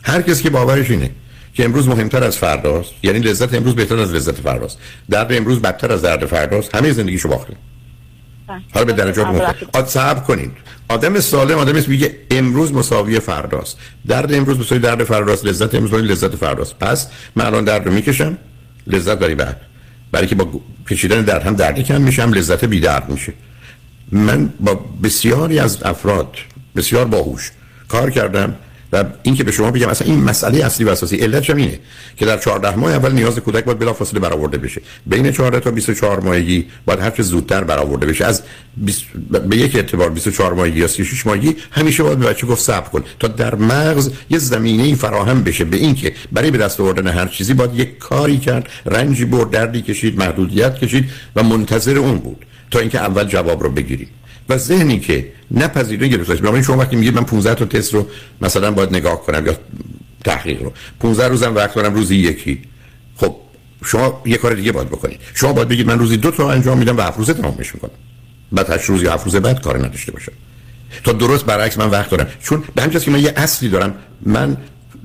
هر 0.02 0.23
کسی 0.23 0.43
که 0.43 0.50
باورش 0.50 0.90
اینه 0.90 1.11
که 1.55 1.64
امروز 1.64 1.88
مهمتر 1.88 2.25
از 2.25 2.38
فرداست 2.38 2.90
یعنی 3.02 3.19
لذت 3.19 3.55
امروز 3.55 3.75
بهتر 3.75 3.99
از 3.99 4.12
لذت 4.14 4.40
فرداست. 4.40 4.78
درد 5.11 5.33
امروز 5.33 5.61
بدتر 5.61 5.93
از 5.93 6.02
درد 6.02 6.26
فرداست. 6.26 6.75
همه 6.75 6.93
زندگیشو 6.93 7.28
باخته 7.28 7.52
بله. 8.49 8.61
حالا 8.75 8.87
به 8.87 8.93
درجات 8.93 9.26
مختلف 9.26 9.88
صبر 9.88 10.21
کنید. 10.21 10.50
آدم 10.88 11.21
سالم 11.21 11.59
آدم 11.59 11.76
است 11.76 11.88
میگه 11.88 12.17
امروز 12.31 12.73
مساوی 12.73 13.21
فرداست. 13.21 13.78
درد 14.07 14.35
امروز 14.35 14.59
مساوی 14.59 14.81
درد 14.81 15.05
فرداست 15.05 15.45
لذت 15.45 15.75
امروز 15.75 15.90
مساوی 15.90 16.09
لذت 16.09 16.37
فرداست. 16.37 16.78
پس 16.78 17.09
من 17.37 17.47
الان 17.47 17.64
درد 17.64 17.87
رو 17.87 17.93
می‌کشم 17.93 18.38
لذت 18.87 19.19
برای 19.19 19.35
بعد. 19.35 19.61
برای 20.12 20.26
که 20.26 20.35
با 20.35 20.61
کشیدن 20.90 21.23
درد 21.23 21.43
هم 21.43 21.55
درد 21.55 21.81
کم 21.81 22.01
میشم 22.01 22.33
لذت 22.33 22.64
بی 22.64 22.81
درد 22.81 23.09
میشه. 23.11 23.33
من 24.12 24.53
با 24.61 24.81
بسیاری 25.03 25.59
از 25.59 25.83
افراد 25.83 26.37
بسیار 26.77 27.05
باهوش 27.05 27.51
کار 27.88 28.11
کردم 28.11 28.57
و 28.92 29.05
این 29.23 29.35
که 29.35 29.44
به 29.44 29.53
شما 29.53 29.71
بگم 29.71 29.88
اصلا 29.88 30.09
این 30.09 30.25
مسئله 30.25 30.64
اصلی 30.64 30.87
و 30.87 30.88
اساسی 30.88 31.16
علتش 31.16 31.51
اینه 31.51 31.79
که 32.16 32.27
در 32.27 32.38
14 32.38 32.77
ماه 32.77 32.92
اول 32.92 33.12
نیاز 33.12 33.38
کودک 33.38 33.64
باید 33.64 33.79
بلافاصله 33.79 34.21
برآورده 34.21 34.59
بشه. 34.59 34.81
بین 35.07 35.33
14 35.33 35.61
تا 35.61 35.71
24 35.71 36.21
ماهگی 36.21 36.66
باید 36.87 37.01
هر 37.01 37.11
چه 37.11 37.23
زودتر 37.23 37.64
برآورده 37.64 38.07
بشه. 38.07 38.25
از 38.25 38.42
20... 38.77 39.03
به 39.49 39.57
یک 39.57 39.77
اعتبار 39.77 40.11
24 40.11 40.55
ماهگی 40.55 40.81
یا 40.81 40.87
36 40.87 41.27
ماهگی 41.27 41.57
همیشه 41.71 42.03
باید 42.03 42.18
به 42.18 42.27
بچه 42.27 42.47
گفت 42.47 42.62
صبر 42.62 42.88
کن 42.88 43.05
تا 43.21 43.29
در 43.29 43.55
مغز 43.55 44.11
یه 44.31 44.38
زمینه 44.38 44.94
فراهم 44.94 45.42
بشه. 45.42 45.64
به 45.64 45.77
این 45.77 45.94
که 45.94 46.12
برای 46.33 46.51
به 46.51 46.59
دست 46.59 46.81
آوردن 46.81 47.07
هر 47.07 47.27
چیزی 47.27 47.55
باید 47.55 47.75
یک 47.75 47.99
کاری 47.99 48.38
کرد 48.38 48.68
رنجی 48.87 49.25
برد 49.25 49.51
دردی 49.51 49.83
کشید 49.83 50.18
محدودیت 50.18 50.79
کشید 50.79 51.11
و 51.37 51.42
منتظر 51.42 51.99
اون 51.99 52.18
بود. 52.18 52.44
تا 52.70 52.78
اینکه 52.78 52.98
اول 52.98 53.24
جواب 53.24 53.62
رو 53.62 53.70
بگیرید 53.70 54.09
و 54.48 54.59
ذهنی 54.59 55.00
که 55.00 55.33
نپذیره 55.50 56.09
گرفتش 56.09 56.38
بنابراین 56.38 56.64
شما 56.64 56.76
وقتی 56.76 56.96
میگید 56.96 57.14
من 57.14 57.24
15 57.24 57.54
تا 57.54 57.64
تست 57.64 57.94
رو 57.94 58.07
مثلا 58.40 58.70
باید 58.70 58.90
نگاه 58.90 59.22
کنم 59.22 59.46
یا 59.46 59.57
تحقیق 60.24 60.62
رو. 60.62 60.72
15 61.00 61.28
روزم 61.28 61.54
وقت 61.54 61.74
دارم 61.74 61.94
روزی 61.94 62.16
یکی. 62.16 62.62
خب 63.16 63.37
شما 63.85 64.22
یه 64.26 64.37
کار 64.37 64.54
دیگه 64.54 64.72
باید 64.72 64.88
بکنید 64.88 65.20
شما 65.35 65.52
باید 65.52 65.68
بگید 65.68 65.87
من 65.87 65.98
روزی 65.98 66.16
دو 66.16 66.31
تا 66.31 66.50
انجام 66.52 66.78
میدم 66.78 66.96
و 66.96 67.00
هفت 67.00 67.18
روزه 67.18 67.35
تمامش 67.35 67.74
می‌کنم. 67.74 67.90
بعد 68.52 68.70
هشت 68.70 68.85
روز 68.85 69.02
یا 69.02 69.14
هفت 69.14 69.24
روز 69.24 69.37
بعد 69.37 69.61
کار 69.61 69.78
نداشته 69.78 70.12
باشم 70.12 70.33
تا 71.04 71.12
درست 71.12 71.44
برعکس 71.44 71.78
من 71.78 71.90
وقت 71.90 72.11
دارم. 72.11 72.26
چون 72.42 72.64
به 72.74 72.83
همین 72.83 72.98
که 72.98 73.11
من 73.11 73.20
یه 73.20 73.33
اصلی 73.37 73.68
دارم. 73.68 73.94
من 74.26 74.57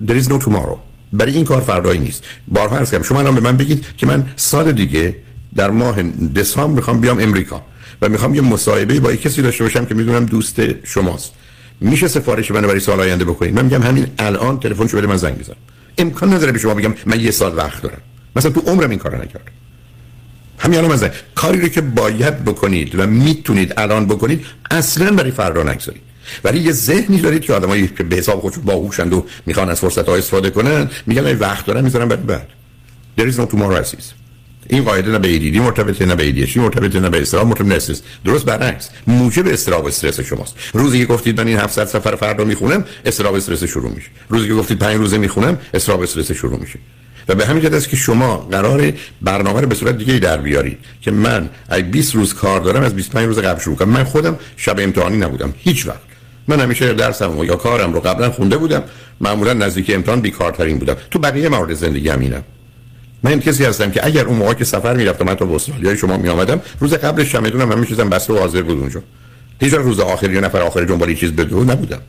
there 0.07 0.23
is 0.23 0.25
no 0.25 0.43
tomorrow. 0.43 0.77
برای 1.13 1.33
این 1.33 1.45
کار 1.45 1.61
فردایی 1.61 1.99
نیست. 1.99 2.23
بارها 2.47 2.77
عرض 2.77 2.91
کردم. 2.91 3.03
شما 3.03 3.19
الان 3.19 3.35
به 3.35 3.41
من 3.41 3.57
بگید 3.57 3.85
که 3.97 4.05
من 4.05 4.25
سال 4.35 4.71
دیگه 4.71 5.15
در 5.55 5.69
ماه 5.69 6.03
دسامبر 6.35 6.75
می‌خوام 6.75 7.01
بیام 7.01 7.19
امریکا 7.19 7.65
و 8.01 8.09
می‌خوام 8.09 8.35
یه 8.35 8.41
مصاحبه 8.41 8.99
با 8.99 9.15
کسی 9.15 9.41
داشته 9.41 9.63
باشم 9.63 9.85
که 9.85 9.95
می‌دونم 9.95 10.25
دوست 10.25 10.61
شماست. 10.83 11.33
میشه 11.81 12.07
سفارش 12.07 12.51
منو 12.51 12.67
برای 12.67 12.79
سال 12.79 12.99
آینده 12.99 13.25
بکنید. 13.25 13.55
من 13.55 13.65
میگم 13.65 13.81
همین 13.83 14.07
الان 14.19 14.59
تلفن 14.59 14.85
بده 14.85 15.07
من 15.07 15.17
زنگ 15.17 15.39
بزن 15.39 15.53
امکان 15.97 16.33
نداره 16.33 16.51
به 16.51 16.59
شما 16.59 16.73
بگم 16.73 16.93
من 17.05 17.19
یه 17.19 17.31
سال 17.31 17.57
وقت 17.57 17.81
دارم. 17.81 18.01
مثلا 18.35 18.51
تو 18.51 18.59
عمرم 18.59 18.89
این 18.89 18.99
کارو 18.99 19.15
نکردم. 19.15 19.51
همین 20.59 20.79
الان 20.79 20.91
مثلا 20.91 21.09
کاری 21.35 21.61
رو 21.61 21.67
که 21.67 21.81
باید 21.81 22.45
بکنید 22.45 22.99
و 22.99 23.07
می‌تونید 23.07 23.73
الان 23.77 24.05
بکنید 24.05 24.45
اصلا 24.71 25.11
برای 25.11 25.31
فردا 25.31 25.63
نگذارید. 25.63 26.01
ولی 26.43 26.59
یه 26.59 26.71
ذهنی 26.71 27.21
دارید 27.21 27.41
که 27.41 27.53
آدمایی 27.53 27.87
که 27.87 28.03
به 28.03 28.15
حساب 28.15 28.41
خودشون 28.41 28.63
باهوشند 28.63 29.13
و 29.13 29.25
می‌خوان 29.45 29.69
از 29.69 29.79
فرصت 29.79 30.09
ها 30.09 30.15
استفاده 30.15 30.49
کنن 30.49 30.89
میگن 31.07 31.37
وقت 31.37 31.65
دارم 31.65 31.83
می‌ذارم 31.83 32.07
برای 32.07 32.23
بعد. 32.23 32.47
There 33.19 33.33
is 33.33 33.35
no 33.35 33.45
tomorrow 33.55 33.85
این 34.69 34.83
قاعده 34.83 35.11
نه 35.11 35.19
به 35.19 35.27
ایدیدی 35.27 35.59
مرتبطه 35.59 36.05
نه 36.05 36.15
به 36.15 36.23
ایدیشی 36.23 36.59
مرتبطه 36.59 36.99
نه 36.99 37.09
به 37.09 37.21
استراب 37.21 37.47
مرتبط 37.47 37.65
نیست 37.65 38.03
درست 38.25 38.45
برعکس 38.45 38.89
موجب 39.07 39.47
استراب 39.47 39.85
استرس 39.85 40.19
شماست. 40.19 40.55
روزی 40.73 40.99
که 40.99 41.05
گفتید 41.05 41.41
من 41.41 41.47
این 41.47 41.57
700 41.57 41.85
سفر 41.85 42.15
فردا 42.15 42.43
می‌خونم 42.43 42.85
استراب 43.05 43.35
استرس 43.35 43.63
شروع 43.63 43.91
میشه. 43.91 44.07
روزی 44.29 44.47
که 44.47 44.53
گفتید 44.53 44.79
5 44.79 44.97
روزه 44.97 45.17
می‌خونم 45.17 45.57
استراب 45.73 46.01
استرس 46.01 46.31
شروع 46.31 46.59
میشه. 46.59 46.79
و 47.27 47.35
به 47.35 47.45
همین 47.45 47.63
جهت 47.63 47.73
است 47.73 47.89
که 47.89 47.95
شما 47.95 48.37
قرار 48.37 48.93
برنامه 49.21 49.61
رو 49.61 49.67
به 49.67 49.75
صورت 49.75 49.97
دیگه 49.97 50.19
در 50.19 50.37
بیارید 50.37 50.77
که 51.01 51.11
من 51.11 51.49
ای 51.71 51.83
20 51.83 52.15
روز 52.15 52.33
کار 52.33 52.61
دارم 52.61 52.83
از 52.83 52.95
25 52.95 53.27
روز 53.27 53.39
قبل 53.39 53.61
شروع 53.61 53.75
کنم. 53.75 53.89
من 53.89 54.03
خودم 54.03 54.39
شب 54.57 54.75
امتحانی 54.79 55.17
نبودم 55.17 55.53
هیچ 55.57 55.87
وقت. 55.87 55.99
من 56.47 56.59
همیشه 56.59 56.93
درسم 56.93 57.43
یا 57.43 57.55
کارم 57.55 57.93
رو 57.93 57.99
قبلا 57.99 58.31
خونده 58.31 58.57
بودم. 58.57 58.83
معمولا 59.21 59.53
نزدیک 59.53 59.91
امتحان 59.93 60.21
بیکارترین 60.21 60.77
بودم. 60.77 60.95
تو 61.11 61.19
بقیه 61.19 61.49
موارد 61.49 61.73
زندگی 61.73 62.09
همینم 62.09 62.43
من 63.23 63.39
کسی 63.39 63.65
هستم 63.65 63.91
که 63.91 64.05
اگر 64.05 64.25
اون 64.25 64.37
موقع 64.37 64.53
که 64.53 64.65
سفر 64.65 64.93
می‌رفتم 64.93 65.25
من 65.25 65.35
تا 65.35 65.55
استرالیا 65.55 65.95
شما 65.95 66.17
می 66.17 66.29
آمدم 66.29 66.61
روز 66.79 66.93
قبلش 66.93 67.31
شب 67.31 67.41
می‌دونم 67.41 67.71
همه 67.71 67.85
چیزم 67.85 68.09
بسته 68.09 68.33
و 68.33 68.37
حاضر 68.37 68.61
بود 68.61 68.79
اونجا. 68.79 69.03
هیچ 69.59 69.73
روز 69.73 69.99
آخر 69.99 70.31
یا 70.31 70.39
نفر 70.39 70.61
آخر 70.61 70.83
دنبال 70.83 71.15
چیز 71.15 71.31
بدو 71.31 71.63
نبودم. 71.63 72.01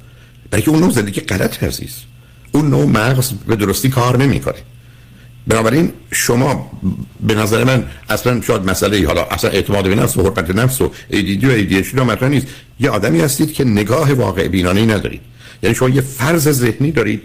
بلکه 0.51 0.71
اون 0.71 0.81
نوع 0.81 0.91
زندگی 0.91 1.21
غلط 1.21 1.63
عزیز. 1.63 1.95
اون 2.53 2.71
نوع 2.71 2.87
مغز 2.87 3.33
به 3.33 3.57
درستی 3.57 3.89
کار 3.89 4.17
نمی‌کنه. 4.17 4.55
بنابراین 5.47 5.93
شما 6.13 6.71
به 7.21 7.35
نظر 7.35 7.65
من 7.65 7.85
اصلا 8.09 8.41
شاید 8.41 8.71
مسئله 8.71 9.07
حالا 9.07 9.25
اصلا 9.25 9.51
اعتماد 9.51 9.85
به 9.85 9.95
نفس 9.95 10.17
و 10.17 10.23
حرمت 10.23 10.51
نفس 10.51 10.81
و 10.81 10.91
ایدیدی 11.09 11.47
و 11.47 11.51
ایدیشی 11.51 11.97
مطرح 11.97 12.29
نیست. 12.29 12.47
یه 12.81 12.91
آدمی 12.91 13.21
هستید 13.21 13.53
که 13.53 13.65
نگاه 13.65 14.13
واقع 14.13 14.49
بینانه 14.49 14.87
ندارید. 14.87 15.21
یعنی 15.63 15.75
شما 15.75 15.89
یه 15.89 16.01
فرض 16.01 16.49
ذهنی 16.49 16.91
دارید 16.91 17.23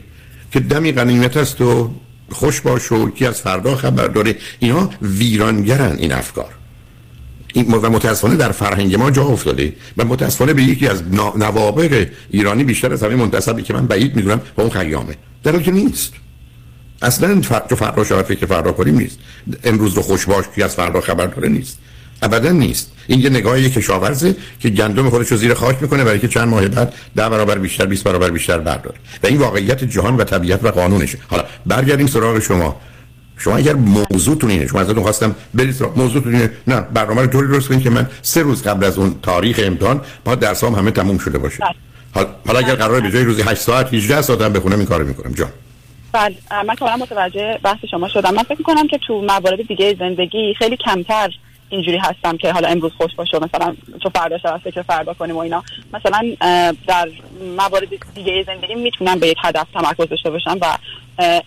که 0.52 0.60
دمی 0.60 0.92
غنیمت 0.92 1.38
است 1.38 1.62
و 1.62 1.92
خوش 2.32 2.62
باش 2.62 2.92
و 2.92 3.10
کی 3.10 3.26
از 3.26 3.42
فردا 3.42 3.76
خبر 3.76 4.08
داره. 4.08 4.36
اینا 4.60 4.90
ویرانگرن 5.02 5.96
این 5.98 6.12
افکار. 6.12 6.54
این 7.54 7.74
و 7.74 7.90
متاسفانه 7.90 8.36
در 8.36 8.52
فرهنگ 8.52 8.96
ما 8.96 9.12
جا 9.12 9.24
افتاده 9.24 9.74
و 9.98 10.06
متاسفانه 10.06 10.54
به 10.54 10.64
یکی 10.64 10.88
از 10.88 11.04
نوابق 11.36 12.08
ایرانی 12.30 12.64
بیشتر 12.64 12.94
از 12.94 13.04
همه 13.04 13.16
منتسبی 13.16 13.64
که 13.64 13.74
من 13.74 13.88
بعید 13.88 14.16
می‌دونم 14.16 14.42
با 14.56 14.64
اون 14.64 14.72
خیامه. 14.72 15.18
در 15.44 15.60
که 15.60 15.72
نیست. 15.72 16.14
اصلا 17.02 17.42
فرق 17.42 17.74
فردا 17.74 18.04
شاید 18.04 18.26
فکر 18.26 18.46
فردا 18.46 18.72
کنیم 18.72 18.98
نیست. 18.98 19.20
امروز 19.64 19.94
رو 19.94 20.02
خوش 20.02 20.26
باش 20.26 20.46
کی 20.56 20.64
از 20.64 20.76
فردا 20.76 21.02
خبر 21.02 21.26
داره 21.26 21.50
نیست. 21.50 21.78
ابدا 22.22 22.52
نیست. 22.52 22.92
این 23.08 23.20
یه 23.20 23.30
نگاه 23.30 23.62
کشاورزه 23.62 24.36
که 24.60 24.70
گندم 24.70 25.10
خودش 25.10 25.28
رو 25.28 25.38
زیر 25.38 25.54
خاک 25.54 25.82
می‌کنه 25.82 26.04
برای 26.04 26.20
که 26.20 26.28
چند 26.28 26.48
ماه 26.48 26.68
بعد 26.68 26.94
ده 27.16 27.30
برابر 27.30 27.58
بیشتر 27.58 27.86
20 27.86 28.04
برابر 28.04 28.30
بیشتر 28.30 28.58
برداره 28.58 28.96
و 29.24 29.28
این 29.28 29.38
واقعیت 29.38 29.84
جهان 29.84 30.16
و 30.18 30.24
طبیعت 30.24 30.64
و 30.64 30.72
قانونشه. 30.72 31.18
حالا 31.28 31.44
برگردیم 31.66 32.08
سراغ 32.08 32.40
شما. 32.40 32.82
شما 33.38 33.58
اگر 33.58 33.74
موضوعتون 33.74 34.50
اینه 34.50 34.68
شما 34.68 34.82
ازتون 34.82 35.04
خواستم 35.04 35.36
برید 35.54 35.72
سراغ 35.72 35.98
موضوعتون 35.98 36.36
اینه. 36.36 36.52
نه 36.68 36.82
برنامه 36.82 37.22
رو 37.22 37.28
طوری 37.28 37.48
درست 37.48 37.68
کنید 37.68 37.84
که 37.84 37.90
من 37.90 38.10
سه 38.22 38.42
روز 38.42 38.64
قبل 38.64 38.86
از 38.86 38.98
اون 38.98 39.16
تاریخ 39.22 39.60
امتحان 39.64 40.02
با 40.26 40.36
درسام 40.36 40.76
همه 40.76 40.92
تموم 40.92 41.18
شده 41.18 41.38
باشه. 41.38 41.58
بله. 42.16 42.28
حالا 42.48 42.60
اگر 42.60 42.76
قرار 42.76 43.02
به 43.02 43.12
جای 43.12 43.24
روزی 43.24 43.42
8 43.42 43.62
ساعت 43.62 43.94
18 43.94 44.22
ساعت 44.22 44.42
هم 44.42 44.54
بخونم 44.54 44.78
این 44.78 44.86
کارو 44.88 45.08
می‌کنم. 45.08 45.34
جان. 45.34 45.50
بله. 46.12 46.36
من 46.68 46.76
کاملا 46.76 46.98
متوجه 46.98 47.60
بحث 47.64 47.78
شما 47.92 48.08
شدم. 48.08 48.34
من 48.34 48.44
فکر 48.44 48.58
می‌کنم 48.58 48.88
که 48.88 49.00
تو 49.08 49.22
موارد 49.22 49.68
دیگه 49.68 49.96
زندگی 50.00 50.54
خیلی 50.60 50.78
کمتر 50.78 51.30
اینجوری 51.70 51.98
هستم 51.98 52.38
که 52.38 52.52
حالا 52.52 52.68
امروز 52.68 52.92
خوش 52.98 53.16
باشه 53.16 53.40
مثلا 53.40 53.76
چون 54.04 54.12
فردا 54.16 54.38
شب 54.38 54.58
فکر 54.64 54.82
فردا 54.82 55.14
کنیم 55.14 55.36
و 55.36 55.40
اینا. 55.40 55.64
مثلا 55.94 56.36
در 56.88 57.10
موارد 57.58 57.88
دیگه 58.16 58.44
زندگی 58.44 58.76
می‌تونم 58.76 59.20
به 59.20 59.28
یک 59.28 59.38
هدف 59.44 59.68
تمرکز 59.74 60.10
داشته 60.10 60.30
باشم 60.30 60.58
و 60.62 60.78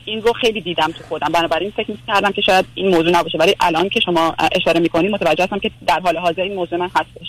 این 0.04 0.22
رو 0.22 0.32
خیلی 0.32 0.60
دیدم 0.60 0.86
تو 0.86 1.04
خودم. 1.08 1.32
بنابراین 1.32 1.70
فکر 1.70 1.94
کردم 2.06 2.32
که 2.32 2.42
شاید 2.42 2.64
این 2.74 2.94
موضوع 2.94 3.10
نباشه. 3.10 3.38
ولی 3.38 3.54
الان 3.60 3.88
که 3.88 4.00
شما 4.00 4.34
اشاره 4.52 4.80
می‌کنید 4.80 5.10
متوجه 5.10 5.44
هستم 5.44 5.58
که 5.58 5.70
در 5.86 6.00
حال 6.00 6.16
حاضر 6.16 6.42
این 6.42 6.54
موضوع 6.54 6.78
من 6.78 6.90
هستش. 6.94 7.26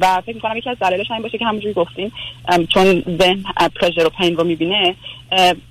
و 0.00 0.22
فکر 0.26 0.34
می‌کنم 0.34 0.56
یکی 0.56 0.70
از 0.70 0.78
دلایلش 0.78 1.10
این 1.10 1.22
باشه 1.22 1.38
که 1.38 1.44
همونجوری 1.44 1.74
گفتیم 1.74 2.12
چون 2.68 3.02
ذهن 3.20 3.44
پرژر 3.80 4.06
و 4.06 4.10
پین 4.10 4.36
رو 4.36 4.44
می‌بینه 4.44 4.94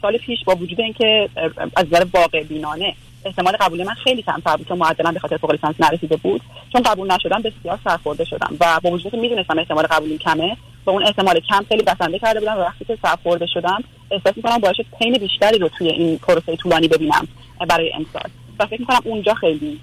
سال 0.01 0.17
پیش 0.17 0.43
با 0.45 0.55
وجود 0.55 0.81
اینکه 0.81 1.29
از 1.75 1.85
نظر 1.87 2.05
واقع 2.13 2.43
بینانه 2.43 2.95
احتمال 3.25 3.53
قبول 3.59 3.83
من 3.83 3.93
خیلی 3.93 4.21
کمتر 4.21 4.57
بود 4.57 4.67
که 4.67 4.73
معدلم 4.73 5.13
به 5.13 5.19
خاطر 5.19 5.37
فوق 5.37 5.51
لیسانس 5.51 5.75
نرسیده 5.79 6.15
بود. 6.15 6.41
چون 6.73 6.81
قبول 6.81 7.11
نشدم 7.11 7.41
بسیار 7.41 7.79
سرخورده 7.83 8.25
شدم 8.25 8.57
و 8.59 8.79
با 8.83 8.91
وجود 8.91 9.11
که 9.11 9.17
می‌دونستم 9.17 9.59
احتمال 9.59 9.83
قبولی 9.83 10.17
کمه 10.17 10.57
با 10.85 10.91
اون 10.91 11.03
احتمال 11.03 11.39
کم 11.39 11.65
خیلی 11.69 11.83
بسنده 11.83 12.19
کرده 12.19 12.39
بودم 12.39 12.57
و 12.57 12.59
وقتی 12.59 12.85
که 12.85 12.97
سرخورده 13.01 13.45
شدم 13.45 13.83
احساس 14.11 14.33
می‌کنم 14.37 14.57
باعث 14.57 14.75
پین 14.99 15.17
بیشتری 15.17 15.57
رو 15.57 15.69
توی 15.77 15.89
این 15.89 16.17
پروسه 16.17 16.55
طولانی 16.55 16.87
ببینم 16.87 17.27
برای 17.69 17.93
امسال. 17.93 18.29
و 18.59 18.65
فکر 18.65 18.79
می‌کنم 18.79 19.01
اونجا 19.03 19.33
خیلی 19.33 19.79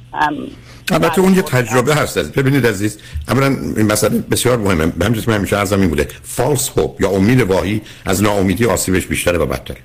البته 0.92 1.20
اون 1.20 1.34
یه 1.34 1.42
تجربه 1.42 1.94
هست 1.94 2.18
از 2.18 2.32
ببینید 2.32 2.66
عزیز 2.66 2.98
اولا 3.28 3.46
این 3.46 3.92
مسئله 3.92 4.18
بسیار 4.18 4.58
مهمه. 4.58 4.86
به 4.86 5.04
همین 5.04 5.20
همیشه 5.20 5.56
عرضم 5.56 5.80
این 5.80 5.88
بوده. 5.88 6.08
فالس 6.22 6.78
هوپ 6.78 7.00
یا 7.00 7.10
امید 7.10 7.40
واهی 7.40 7.80
از 8.06 8.22
ناامیدی 8.22 8.66
آسیبش 8.66 9.06
بیشتره 9.06 9.38
و 9.38 9.46
بدتره. 9.46 9.78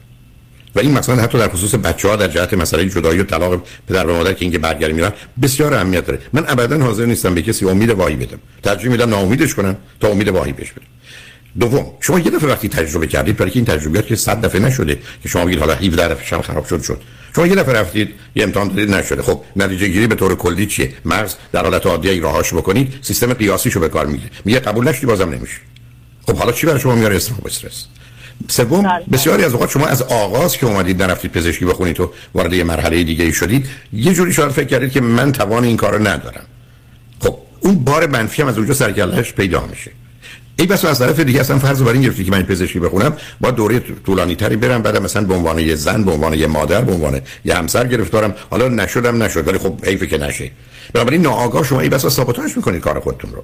و 0.76 0.80
این 0.80 0.92
مثلا 0.92 1.16
حتی 1.16 1.38
در 1.38 1.48
خصوص 1.48 1.76
بچه 1.76 2.08
ها 2.08 2.16
در 2.16 2.28
جهت 2.28 2.54
مسئله 2.54 2.90
جدایی 2.90 3.20
و 3.20 3.24
طلاق 3.24 3.64
پدر 3.88 4.08
و 4.08 4.18
مادر 4.18 4.34
که 4.34 4.46
اینکه 4.46 4.60
برگردی 4.60 4.94
میرن 4.94 5.12
بسیار 5.42 5.74
اهمیت 5.74 6.06
داره. 6.06 6.20
من 6.34 6.46
ابدا 6.48 6.78
حاضر 6.78 7.06
نیستم 7.06 7.36
به 7.36 7.42
کسی 7.42 7.70
امید 7.70 7.90
واهی 7.90 8.16
بدم. 8.16 8.40
ترجیح 8.64 8.92
میدم 8.92 9.10
ناامیدش 9.10 9.54
کنم 9.54 9.78
تا 10.00 10.08
امید 10.08 10.28
واهی 10.28 10.54
بهش 10.54 10.72
بدم. 10.72 10.86
دوم 11.60 11.86
شما 12.00 12.20
یه 12.20 12.32
دفعه 12.32 12.50
وقتی 12.50 12.70
تجربه 12.70 13.08
کردید 13.08 13.38
برای 13.38 13.52
این 13.56 13.66
تجربیات 13.66 14.08
که 14.08 14.16
صد 14.16 14.46
دفعه 14.46 14.62
نشده 14.62 15.00
که 15.24 15.30
شما 15.30 15.46
بگید 15.46 15.60
حالا 15.60 15.74
17 15.74 16.08
دفعه 16.08 16.38
هم 16.38 16.42
خراب 16.42 16.66
شد 16.66 16.82
شد. 16.82 17.02
شما 17.36 17.48
یه 17.48 17.56
دفعه 17.56 17.74
رفتید 17.74 18.10
یه 18.36 18.44
امتحان 18.44 18.68
دادید 18.68 18.94
نشده. 18.94 19.22
خب 19.22 19.42
نتیجه 19.56 19.88
گیری 19.88 20.08
به 20.08 20.16
طور 20.16 20.36
کلی 20.36 20.66
چیه؟ 20.66 20.94
مغز 21.06 21.36
در 21.52 21.64
حالت 21.64 21.86
عادی 21.86 22.20
راهاش 22.20 22.54
بکنید 22.54 22.94
سیستم 23.02 23.34
قیاسیشو 23.34 23.80
به 23.80 23.90
کار 23.90 24.06
می‌گیره. 24.06 24.32
میگه 24.46 24.60
قبول 24.60 24.88
نشدی 24.88 25.06
بازم 25.06 25.30
نمیشه. 25.30 25.58
خب 26.28 26.36
حالا 26.36 26.52
چی 26.52 26.68
برای 26.68 26.80
شما 26.80 26.96
میاره؟ 26.96 27.16
استرس. 27.16 27.88
سوم 28.48 28.84
بله. 28.84 29.04
بسیاری 29.12 29.44
از 29.44 29.54
اوقات 29.54 29.70
شما 29.70 29.88
از 29.88 30.02
آغاز 30.02 30.58
که 30.58 30.66
اومدید 30.66 31.04
نرفتید 31.04 31.32
پزشکی 31.32 31.66
بخونید 31.66 32.00
و 32.00 32.12
وارد 32.34 32.54
یه 32.54 32.64
مرحله 32.64 33.04
دیگه 33.04 33.26
ای 33.26 33.34
شدید 33.34 33.68
یه 33.94 34.14
جوری 34.14 34.34
شاید 34.34 34.52
فکر 34.52 34.68
کردید 34.68 34.92
که 34.92 35.02
من 35.02 35.32
توان 35.32 35.64
این 35.64 35.78
کارو 35.78 36.08
ندارم. 36.08 36.46
خب 37.20 37.38
اون 37.60 37.76
بار 37.76 38.08
منفی 38.08 38.42
هم 38.42 38.48
از 38.48 38.58
اونجا 38.58 38.74
سرکلهش 38.74 39.34
پیدا 39.34 39.68
میشه. 39.68 39.92
ای 40.60 40.68
بس 40.68 40.86
از 40.86 41.00
طرف 41.00 41.20
دیگه 41.20 41.40
اصلا 41.40 41.60
فرض 41.60 41.82
بر 41.82 41.92
این 41.92 42.02
گرفتی 42.02 42.24
که 42.24 42.32
من 42.32 42.44
پزشکی 42.44 42.80
بخونم 42.80 43.14
با 43.42 43.52
دوره 43.52 43.80
طولانی 43.80 44.36
تری 44.36 44.56
برم 44.56 44.82
بعد 44.82 44.98
مثلا 44.98 45.24
به 45.24 45.34
عنوان 45.34 45.60
یه 45.60 45.76
زن 45.76 46.04
به 46.04 46.12
عنوان 46.12 46.34
یه 46.34 46.48
مادر 46.48 46.82
به 46.82 46.94
عنوان 46.94 47.22
یه 47.46 47.56
همسر 47.56 47.88
گرفتارم. 47.88 48.36
حالا 48.50 48.68
نشدم 48.68 49.24
نشد 49.24 49.48
ولی 49.48 49.58
خب 49.58 49.86
حیفه 49.86 50.08
که 50.08 50.18
نشه. 50.18 50.52
بنابراین 50.94 51.22
ناآگاه 51.22 51.64
شما 51.64 51.80
ای 51.80 51.90
بس 51.90 52.06
سابوتاژ 52.06 52.58
می‌کنید 52.58 52.82
کار 52.82 53.00
خودتون 53.00 53.32
رو. 53.32 53.44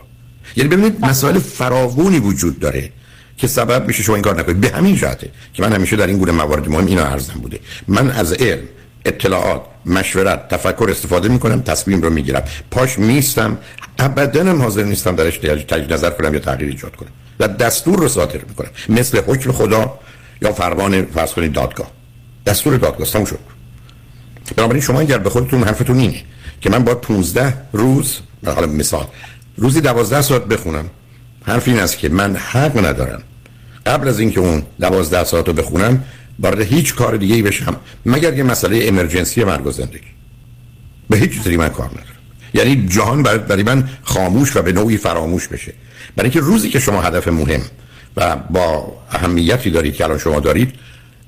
یعنی 0.55 0.69
ببینید 0.69 1.05
مسائل 1.05 1.39
فراوونی 1.39 2.19
وجود 2.19 2.59
داره. 2.59 2.91
که 3.37 3.47
سبب 3.47 3.87
میشه 3.87 4.03
شما 4.03 4.15
این 4.15 4.23
کار 4.23 4.39
نکنید. 4.39 4.61
به 4.61 4.69
همین 4.69 4.95
جهته 4.95 5.29
که 5.53 5.63
من 5.63 5.73
همیشه 5.73 5.95
در 5.95 6.07
این 6.07 6.17
گونه 6.17 6.31
موارد 6.31 6.69
مهم 6.69 6.85
اینو 6.85 7.01
عرضم 7.01 7.33
بوده. 7.33 7.59
من 7.87 8.11
از 8.11 8.33
علم 8.33 8.63
اطلاعات 9.05 9.61
مشورت 9.85 10.47
تفکر 10.47 10.87
استفاده 10.89 11.29
می‌کنم 11.29 11.61
تصمیم 11.61 12.01
رو 12.01 12.09
می‌گیرم. 12.09 12.43
پاش 12.71 12.99
میستم 12.99 13.57
ابدا 13.99 14.43
هم 14.43 14.61
حاضر 14.61 14.83
نیستم 14.83 15.15
درش 15.15 15.37
تجدید 15.37 15.93
نظر 15.93 16.09
کنم 16.09 16.33
یا 16.33 16.39
تغییر 16.39 16.69
ایجاد 16.69 16.95
کنم. 16.95 17.09
و 17.39 17.47
دستور 17.47 17.99
رو 17.99 18.07
صادر 18.07 18.39
می‌کنم. 18.47 18.69
مثل 18.89 19.21
حکم 19.27 19.51
خدا 19.51 19.99
یا 20.41 20.53
فرمان 20.53 21.05
فرض 21.05 21.31
کنید 21.31 21.53
دادگاه. 21.53 21.91
دستور 22.45 22.77
دادگاه 22.77 23.07
تموم 23.07 23.25
شد. 23.25 23.39
بنابراین 24.55 24.81
شما 24.81 24.99
اگر 24.99 25.17
به 25.17 25.29
خودتون 25.29 25.63
حرفتون 25.63 25.99
اینه 25.99 26.23
که 26.61 26.69
من 26.69 26.83
باید 26.83 27.01
15 27.01 27.53
روز 27.73 28.19
حالا 28.45 28.67
مثال 28.67 29.07
روزی 29.57 29.81
12 29.81 30.21
ساعت 30.21 30.45
بخونم 30.45 30.89
حرف 31.47 31.67
این 31.67 31.79
است 31.79 31.97
که 31.97 32.09
من 32.09 32.35
حق 32.35 32.85
ندارم. 32.85 33.21
قبل 33.85 34.07
از 34.07 34.19
اینکه 34.19 34.39
اون 34.39 34.63
12 34.79 35.23
ساعت 35.23 35.47
رو 35.47 35.53
بخونم 35.53 36.03
وارد 36.39 36.61
هیچ 36.61 36.95
کار 36.95 37.17
دیگه 37.17 37.35
ای 37.35 37.41
بشم 37.41 37.75
مگر 38.05 38.37
یه 38.37 38.43
مسئله 38.43 38.79
امرجنسی 38.87 39.43
مرگ 39.43 39.67
و 39.67 39.71
زندگی. 39.71 40.11
به 41.09 41.17
هیچ 41.17 41.31
چیزی 41.31 41.57
من 41.57 41.69
کار 41.69 41.89
ندارم. 41.89 42.17
یعنی 42.53 42.87
جهان 42.87 43.23
برای 43.23 43.63
من 43.63 43.89
خاموش 44.03 44.55
و 44.55 44.61
به 44.61 44.71
نوعی 44.71 44.97
فراموش 44.97 45.47
بشه. 45.47 45.73
برای 46.15 46.29
اینکه 46.29 46.39
روزی 46.39 46.69
که 46.69 46.79
شما 46.79 47.01
هدف 47.01 47.27
مهم 47.27 47.61
و 48.17 48.35
با 48.35 48.97
اهمیتی 49.11 49.69
دارید 49.69 49.93
که 49.93 50.03
الان 50.03 50.17
شما 50.17 50.39
دارید 50.39 50.73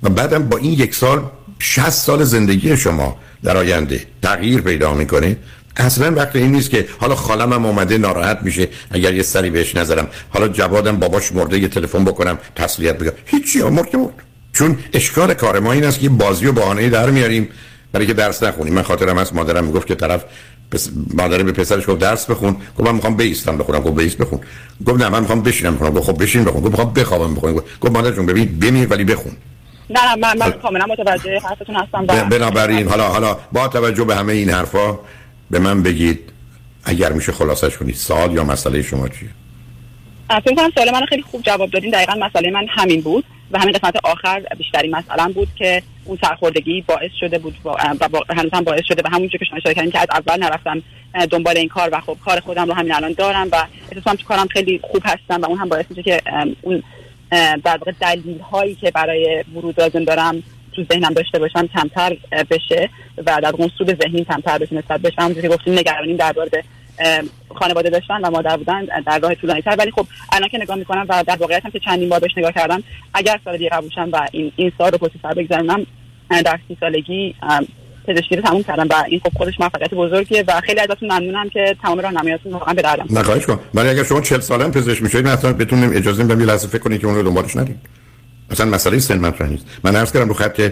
و 0.03 0.09
بعدم 0.09 0.49
با 0.49 0.57
این 0.57 0.73
یک 0.73 0.95
سال 0.95 1.23
60 1.59 1.89
سال 1.89 2.23
زندگی 2.23 2.77
شما 2.77 3.17
در 3.43 3.57
آینده 3.57 4.05
تغییر 4.21 4.61
پیدا 4.61 4.93
می‌کنه 4.93 5.37
اصلا 5.79 6.15
وقت 6.15 6.35
این 6.35 6.51
نیست 6.51 6.69
که 6.69 6.87
حالا 6.99 7.15
خالم 7.15 7.53
هم 7.53 7.65
اومده 7.65 7.97
ناراحت 7.97 8.39
میشه 8.41 8.67
اگر 8.91 9.13
یه 9.13 9.23
سری 9.23 9.49
بهش 9.49 9.75
نظرم 9.75 10.07
حالا 10.29 10.47
جوادم 10.47 10.97
باباش 10.97 11.31
مرده 11.31 11.59
یه 11.59 11.67
تلفن 11.67 12.05
بکنم 12.05 12.37
تسلیت 12.55 12.97
بگم. 12.97 13.11
هیچی 13.25 13.63
مرد 13.63 13.95
مرد. 13.95 14.13
چون 14.53 14.77
اشکال 14.93 15.33
کار 15.33 15.59
ما 15.59 15.71
این 15.73 15.83
است 15.83 15.99
که 15.99 16.09
بازی 16.09 16.45
و 16.45 16.51
بهانه 16.51 16.89
در 16.89 17.09
میاریم. 17.09 17.49
برای 17.91 18.07
که 18.07 18.13
درس 18.13 18.43
نخونیم. 18.43 18.73
من 18.73 18.81
خاطرم 18.81 19.17
از 19.17 19.35
مادرم 19.35 19.63
می‌گفت 19.63 19.87
که 19.87 19.95
طرف 19.95 20.25
پس 20.71 20.89
مادر 21.13 21.43
به 21.43 21.51
پسرش 21.51 21.89
گفت 21.89 21.99
درس 21.99 22.25
بخون. 22.25 22.55
گفت 22.77 22.87
من 22.87 22.95
می‌خوام 22.95 23.15
بیستم 23.15 23.57
بخونم. 23.57 23.79
گفت 23.79 23.95
بیست 23.95 24.17
بخون. 24.17 24.39
گفت 24.85 25.01
نه 25.01 25.09
من 25.09 25.19
می‌خوام 25.19 25.41
بشینم 25.41 25.75
بخونم. 25.75 25.91
گفت 25.91 26.05
خب 26.05 26.23
بشین 26.23 26.43
بخون. 26.43 26.61
گفت 26.61 26.71
می‌خوام 26.71 26.93
بخوابم 26.93 27.35
بخونم. 27.35 27.53
گفت 27.81 27.91
مادر 27.91 28.11
جون 28.11 28.25
ببین 28.25 28.59
بمیر 28.59 28.87
ولی 28.87 29.03
بخون. 29.03 29.31
نه 29.89 30.15
من 30.15 30.37
من 30.37 30.51
کاملا 30.51 30.85
متوجه 30.85 31.39
حرفتون 31.39 31.75
هستم 31.75 32.05
بنابراین 32.05 32.87
حالا 32.87 33.07
حالا 33.07 33.37
با 33.51 33.67
توجه 33.67 34.03
به 34.03 34.15
همه 34.15 34.33
این 34.33 34.49
حرفا 34.49 34.99
به 35.51 35.59
من 35.59 35.83
بگید 35.83 36.19
اگر 36.83 37.11
میشه 37.11 37.31
خلاصش 37.31 37.77
کنید 37.77 37.95
سال 37.95 38.33
یا 38.33 38.43
مسئله 38.43 38.81
شما 38.81 39.07
چیه؟ 39.07 39.29
فکر 40.29 40.55
کنم 40.55 40.71
سوال 40.75 40.91
من 40.91 41.05
خیلی 41.05 41.21
خوب 41.21 41.41
جواب 41.41 41.69
دادین. 41.69 41.91
دقیقا 41.91 42.13
مسئله 42.13 42.51
من 42.51 42.65
همین 42.69 43.01
بود 43.01 43.23
و 43.51 43.59
همین 43.59 43.73
قسمت 43.73 43.95
آخر 44.03 44.43
بیشتری 44.57 44.89
مسئله 44.89 45.33
بود 45.33 45.47
که 45.55 45.83
اون 46.05 46.17
سرخوردگی 46.21 46.81
باعث 46.81 47.11
شده 47.19 47.39
بود 47.39 47.55
و 47.65 47.69
هنوز 48.29 48.53
هم 48.53 48.63
باعث 48.63 48.83
شده 48.85 49.01
و 49.05 49.09
همون 49.09 49.29
که 49.29 49.37
شما 49.49 49.57
اشاره 49.57 49.75
کردین 49.75 49.91
که 49.91 49.99
از 49.99 50.07
اول 50.11 50.43
نرفتم 50.43 50.81
دنبال 51.31 51.57
این 51.57 51.67
کار 51.67 51.89
و 51.91 51.99
خب 51.99 52.17
کار 52.25 52.39
خودم 52.39 52.67
رو 52.67 52.73
همین 52.73 52.93
الان 52.93 53.13
دارم 53.13 53.47
و 53.51 53.65
احساس 53.91 54.15
تو 54.15 54.27
کارم 54.27 54.47
خیلی 54.47 54.79
خوب 54.83 55.01
هستم 55.05 55.41
و 55.41 55.45
اون 55.45 55.57
هم 55.57 55.69
باعث 55.69 55.85
میشه 55.89 56.03
که 56.03 56.21
اون 56.61 56.83
در 57.31 57.77
واقع 57.77 57.91
دلیل 58.01 58.39
هایی 58.39 58.75
که 58.75 58.91
برای 58.91 59.43
ورود 59.55 59.81
لازم 59.81 60.03
دارم 60.03 60.43
تو 60.85 60.93
ذهنم 60.93 61.13
داشته 61.13 61.39
باشم 61.39 61.67
کمتر 61.67 62.17
بشه 62.49 62.89
و 63.17 63.39
در 63.43 63.51
اون 63.53 63.71
سود 63.77 64.03
ذهنی 64.03 64.25
کمتر 64.25 64.57
بشه 64.57 64.75
نسبت 64.75 65.01
بشه 65.01 65.21
همونجوری 65.21 65.47
گفتیم 65.47 65.73
نگرانیم 65.73 66.17
در 66.17 66.33
مورد 66.37 66.65
خانواده 67.55 67.89
داشتن 67.89 68.21
و 68.21 68.29
مادر 68.29 68.57
بودن 68.57 68.85
در 69.05 69.19
راه 69.19 69.35
طولانی 69.35 69.61
تر 69.61 69.75
ولی 69.79 69.91
خب 69.91 70.07
الان 70.31 70.49
که 70.49 70.57
نگاه 70.57 70.77
می‌کنم 70.77 71.05
و 71.09 71.23
در 71.27 71.35
واقعیت 71.35 71.65
هم 71.65 71.71
که 71.71 71.79
چندین 71.79 72.09
بار 72.09 72.19
بهش 72.19 72.37
نگاه 72.37 72.51
کردم 72.51 72.83
اگر 73.13 73.39
سال 73.45 73.57
دیگه 73.57 73.69
قبولشم 73.69 74.09
و 74.13 74.27
این 74.31 74.51
این 74.55 74.71
سال 74.77 74.91
رو 74.91 74.97
پشت 74.97 75.13
بگذارم 75.37 75.85
در 76.29 76.59
سی 76.67 76.77
سالگی 76.79 77.35
پزشکی 78.07 78.35
رو 78.35 78.41
تموم 78.41 78.63
کردم 78.63 78.87
و 78.89 79.03
این 79.07 79.19
خب 79.19 79.37
خودش 79.37 79.59
موفقیت 79.59 79.93
بزرگیه 79.93 80.43
و 80.47 80.61
خیلی 80.61 80.79
ازتون 80.79 81.11
ممنونم 81.11 81.49
که 81.49 81.75
تمام 81.81 81.99
راهنماییاتون 81.99 82.51
واقعا 82.51 82.73
به 82.73 82.81
دردم 82.81 83.05
نخواهش 83.09 83.43
ولی 83.73 83.89
اگر 83.89 84.03
شما 84.03 84.21
40 84.21 84.39
ساله 84.39 84.67
پزشک 84.67 85.03
میشید 85.03 85.27
مثلا 85.27 85.53
بتونیم 85.53 85.91
اجازه 85.93 86.23
بدیم 86.23 86.49
لحظه 86.49 86.67
فکر 86.67 86.79
کنید 86.79 87.01
که 87.01 87.07
اون 87.07 87.15
رو 87.15 87.23
دنبالش 87.23 87.55
مثلا 88.51 88.65
مسئله 88.65 88.99
سن 88.99 89.17
مطرح 89.17 89.49
نیست. 89.49 89.65
من 89.83 89.95
عرض 89.95 90.11
کردم 90.11 90.27
رو 90.27 90.33
خط 90.33 90.71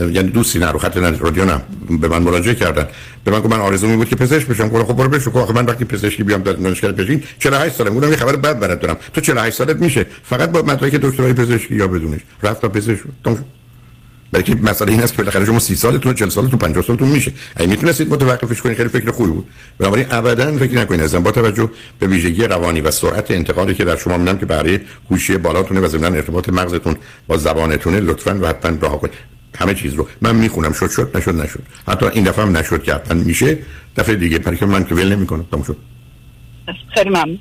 یعنی 0.00 0.30
دوستی 0.30 0.58
نه 0.58 0.70
رو 0.70 0.78
خط 0.78 0.96
رادیو 0.96 1.44
نه. 1.44 1.62
به 2.00 2.08
من 2.08 2.22
مراجعه 2.22 2.54
کردن. 2.54 2.88
به 3.24 3.30
من 3.30 3.40
گفت 3.40 3.52
من 3.52 3.60
آرزو 3.60 3.86
می 3.86 3.96
بود 3.96 4.08
که 4.08 4.16
پزشک 4.16 4.46
بشم. 4.46 4.68
گفتم 4.68 4.84
خب 4.84 4.96
برو 4.96 5.08
بشو. 5.08 5.38
آخه 5.38 5.52
من 5.52 5.66
وقتی 5.66 5.84
پزشکی 5.84 6.22
بیام 6.22 6.42
دانشگاه 6.42 6.92
پزشکی 6.92 7.22
48 7.38 7.74
سالم 7.74 7.94
بودم 7.94 8.10
یه 8.10 8.16
خبر 8.16 8.36
بد 8.36 8.58
برات 8.58 8.80
دارم. 8.80 8.96
تو 9.14 9.20
48 9.20 9.56
سالت 9.56 9.76
میشه. 9.76 10.06
فقط 10.22 10.50
با 10.50 10.62
مدرک 10.62 10.94
دکترای 10.94 11.32
پزشکی 11.32 11.74
یا 11.74 11.88
بدونش. 11.88 12.20
رفت 12.42 12.62
تا 12.62 12.68
پزشک 12.68 13.02
بلکه 14.32 14.54
مسئله 14.54 14.92
این 14.92 15.02
است 15.02 15.12
که 15.12 15.18
بالاخره 15.18 15.44
شما 15.44 15.58
30 15.58 15.74
سالتون 15.74 16.14
40 16.14 16.28
سالتون 16.28 16.58
50 16.58 16.84
سالتون 16.84 17.08
میشه. 17.08 17.32
اگه 17.56 17.70
می‌تونستید 17.70 18.12
متوقفش 18.12 18.62
کنید 18.62 18.76
خیلی 18.76 18.88
فکر 18.88 19.10
خوبی 19.10 19.30
بود. 19.30 19.46
بنابراین 19.78 20.06
ابدا 20.10 20.52
فکر 20.58 20.74
نکنید. 20.74 21.00
ازم 21.00 21.22
با 21.22 21.30
توجه 21.30 21.70
به 21.98 22.06
ویژگی 22.06 22.44
روانی 22.44 22.80
و 22.80 22.90
سرعت 22.90 23.30
انتقالی 23.30 23.74
که 23.74 23.84
در 23.84 23.96
شما 23.96 24.18
میدم 24.18 24.38
که 24.38 24.46
برای 24.46 24.80
هوشی 25.10 25.36
بالاتونه 25.36 25.80
و 25.80 25.88
ضمن 25.88 26.14
ارتباط 26.16 26.48
مغزتون 26.48 26.96
با 27.26 27.36
زبانتونه 27.36 28.00
لطفا 28.00 28.38
و 28.42 28.46
حتما 28.46 28.78
رها 28.82 28.96
کنید. 28.96 29.14
همه 29.58 29.74
چیز 29.74 29.94
رو. 29.94 30.08
من 30.20 30.36
می‌خونم. 30.36 30.72
شد 30.72 30.90
شد 30.90 31.10
نشد 31.14 31.34
نشد. 31.34 31.62
حتی 31.88 32.06
این 32.06 32.24
دفعه 32.24 32.44
هم 32.44 32.56
نشد 32.56 32.82
که 32.82 32.94
حتما 32.94 33.22
میشه. 33.22 33.58
دفعه 33.96 34.14
دیگه. 34.14 34.38
برای 34.38 34.58
من 34.60 34.84
که 34.84 34.94
ول 34.94 35.12
نمی‌کنم. 35.12 35.46
تموم 35.50 35.64
شد. 35.64 35.76
خیلی 36.94 37.10
ممنون. 37.10 37.38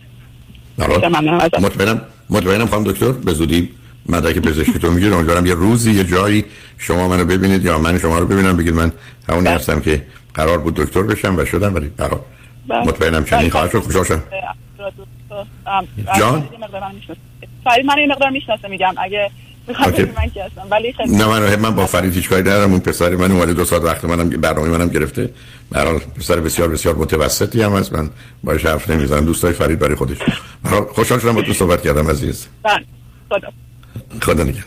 مطمئنم 1.59 2.01
مطمئنم 2.29 2.67
خانم 2.67 2.83
دکتر 2.83 3.11
به 3.11 3.33
زودی 3.33 3.69
مدرک 4.09 4.39
پزشکتون 4.39 4.93
میگید 4.93 5.13
امیدوارم 5.13 5.45
یه 5.45 5.53
روزی 5.53 5.91
یه 5.91 6.03
جایی 6.03 6.45
شما 6.77 7.07
منو 7.07 7.25
ببینید 7.25 7.65
یا 7.65 7.79
من 7.79 7.99
شما 7.99 8.19
رو 8.19 8.25
ببینم 8.25 8.57
بگید 8.57 8.73
من 8.73 8.91
همونی 9.29 9.45
بله. 9.45 9.55
هستم 9.55 9.79
که 9.79 10.03
قرار 10.33 10.57
بود 10.57 10.75
دکتر 10.75 11.03
بشم 11.03 11.37
و 11.37 11.45
شدم 11.45 11.75
ولی 11.75 11.91
قرار 11.97 12.21
بله. 12.67 12.79
مطمئنم 12.79 13.25
چنین 13.25 13.41
بله. 13.41 13.49
خواهد 13.49 13.71
شد. 13.71 13.79
خوشحال 13.79 14.03
شدم. 14.03 14.23
جان؟ 16.19 16.49
فرید 17.63 17.85
من 17.85 17.97
این 17.97 18.11
مقدار 18.11 18.29
می‌شناسه 18.29 18.67
میگم. 18.67 18.93
اگه 18.97 19.31
ولی 20.71 20.93
نه 21.07 21.25
من 21.25 21.55
من 21.55 21.75
با 21.75 21.85
فرید 21.85 22.13
هیچ 22.13 22.29
کاری 22.29 22.41
ندارم. 22.41 22.71
اون 22.71 22.79
پسر 22.79 23.15
من 23.15 23.31
اومده 23.31 23.53
دو 23.53 23.65
ساعت 23.65 23.81
وقت 23.81 24.05
منم 24.05 24.29
برنامه 24.29 24.69
منم 24.69 24.87
گرفته. 24.87 25.29
برای 25.71 25.99
پسر 25.99 26.39
بسیار 26.39 26.67
بسیار 26.67 26.95
متوسطی 26.95 27.61
هم 27.61 27.71
هست. 27.71 27.93
من 27.93 28.09
باش 28.43 28.65
حرف 28.65 28.89
نمی‌زنم. 28.89 29.25
دوستای 29.25 29.53
فرید 29.53 29.79
برای 29.79 29.95
خودش. 29.95 30.17
خوشحال 30.93 31.19
شدم 31.19 31.35
با 31.35 31.41
تو 31.41 31.53
صحبت 31.53 31.81
کردم 31.81 32.09
عزیز. 32.09 32.47
خدا. 33.29 33.47
خدا 34.21 34.43
نگهدار 34.43 34.65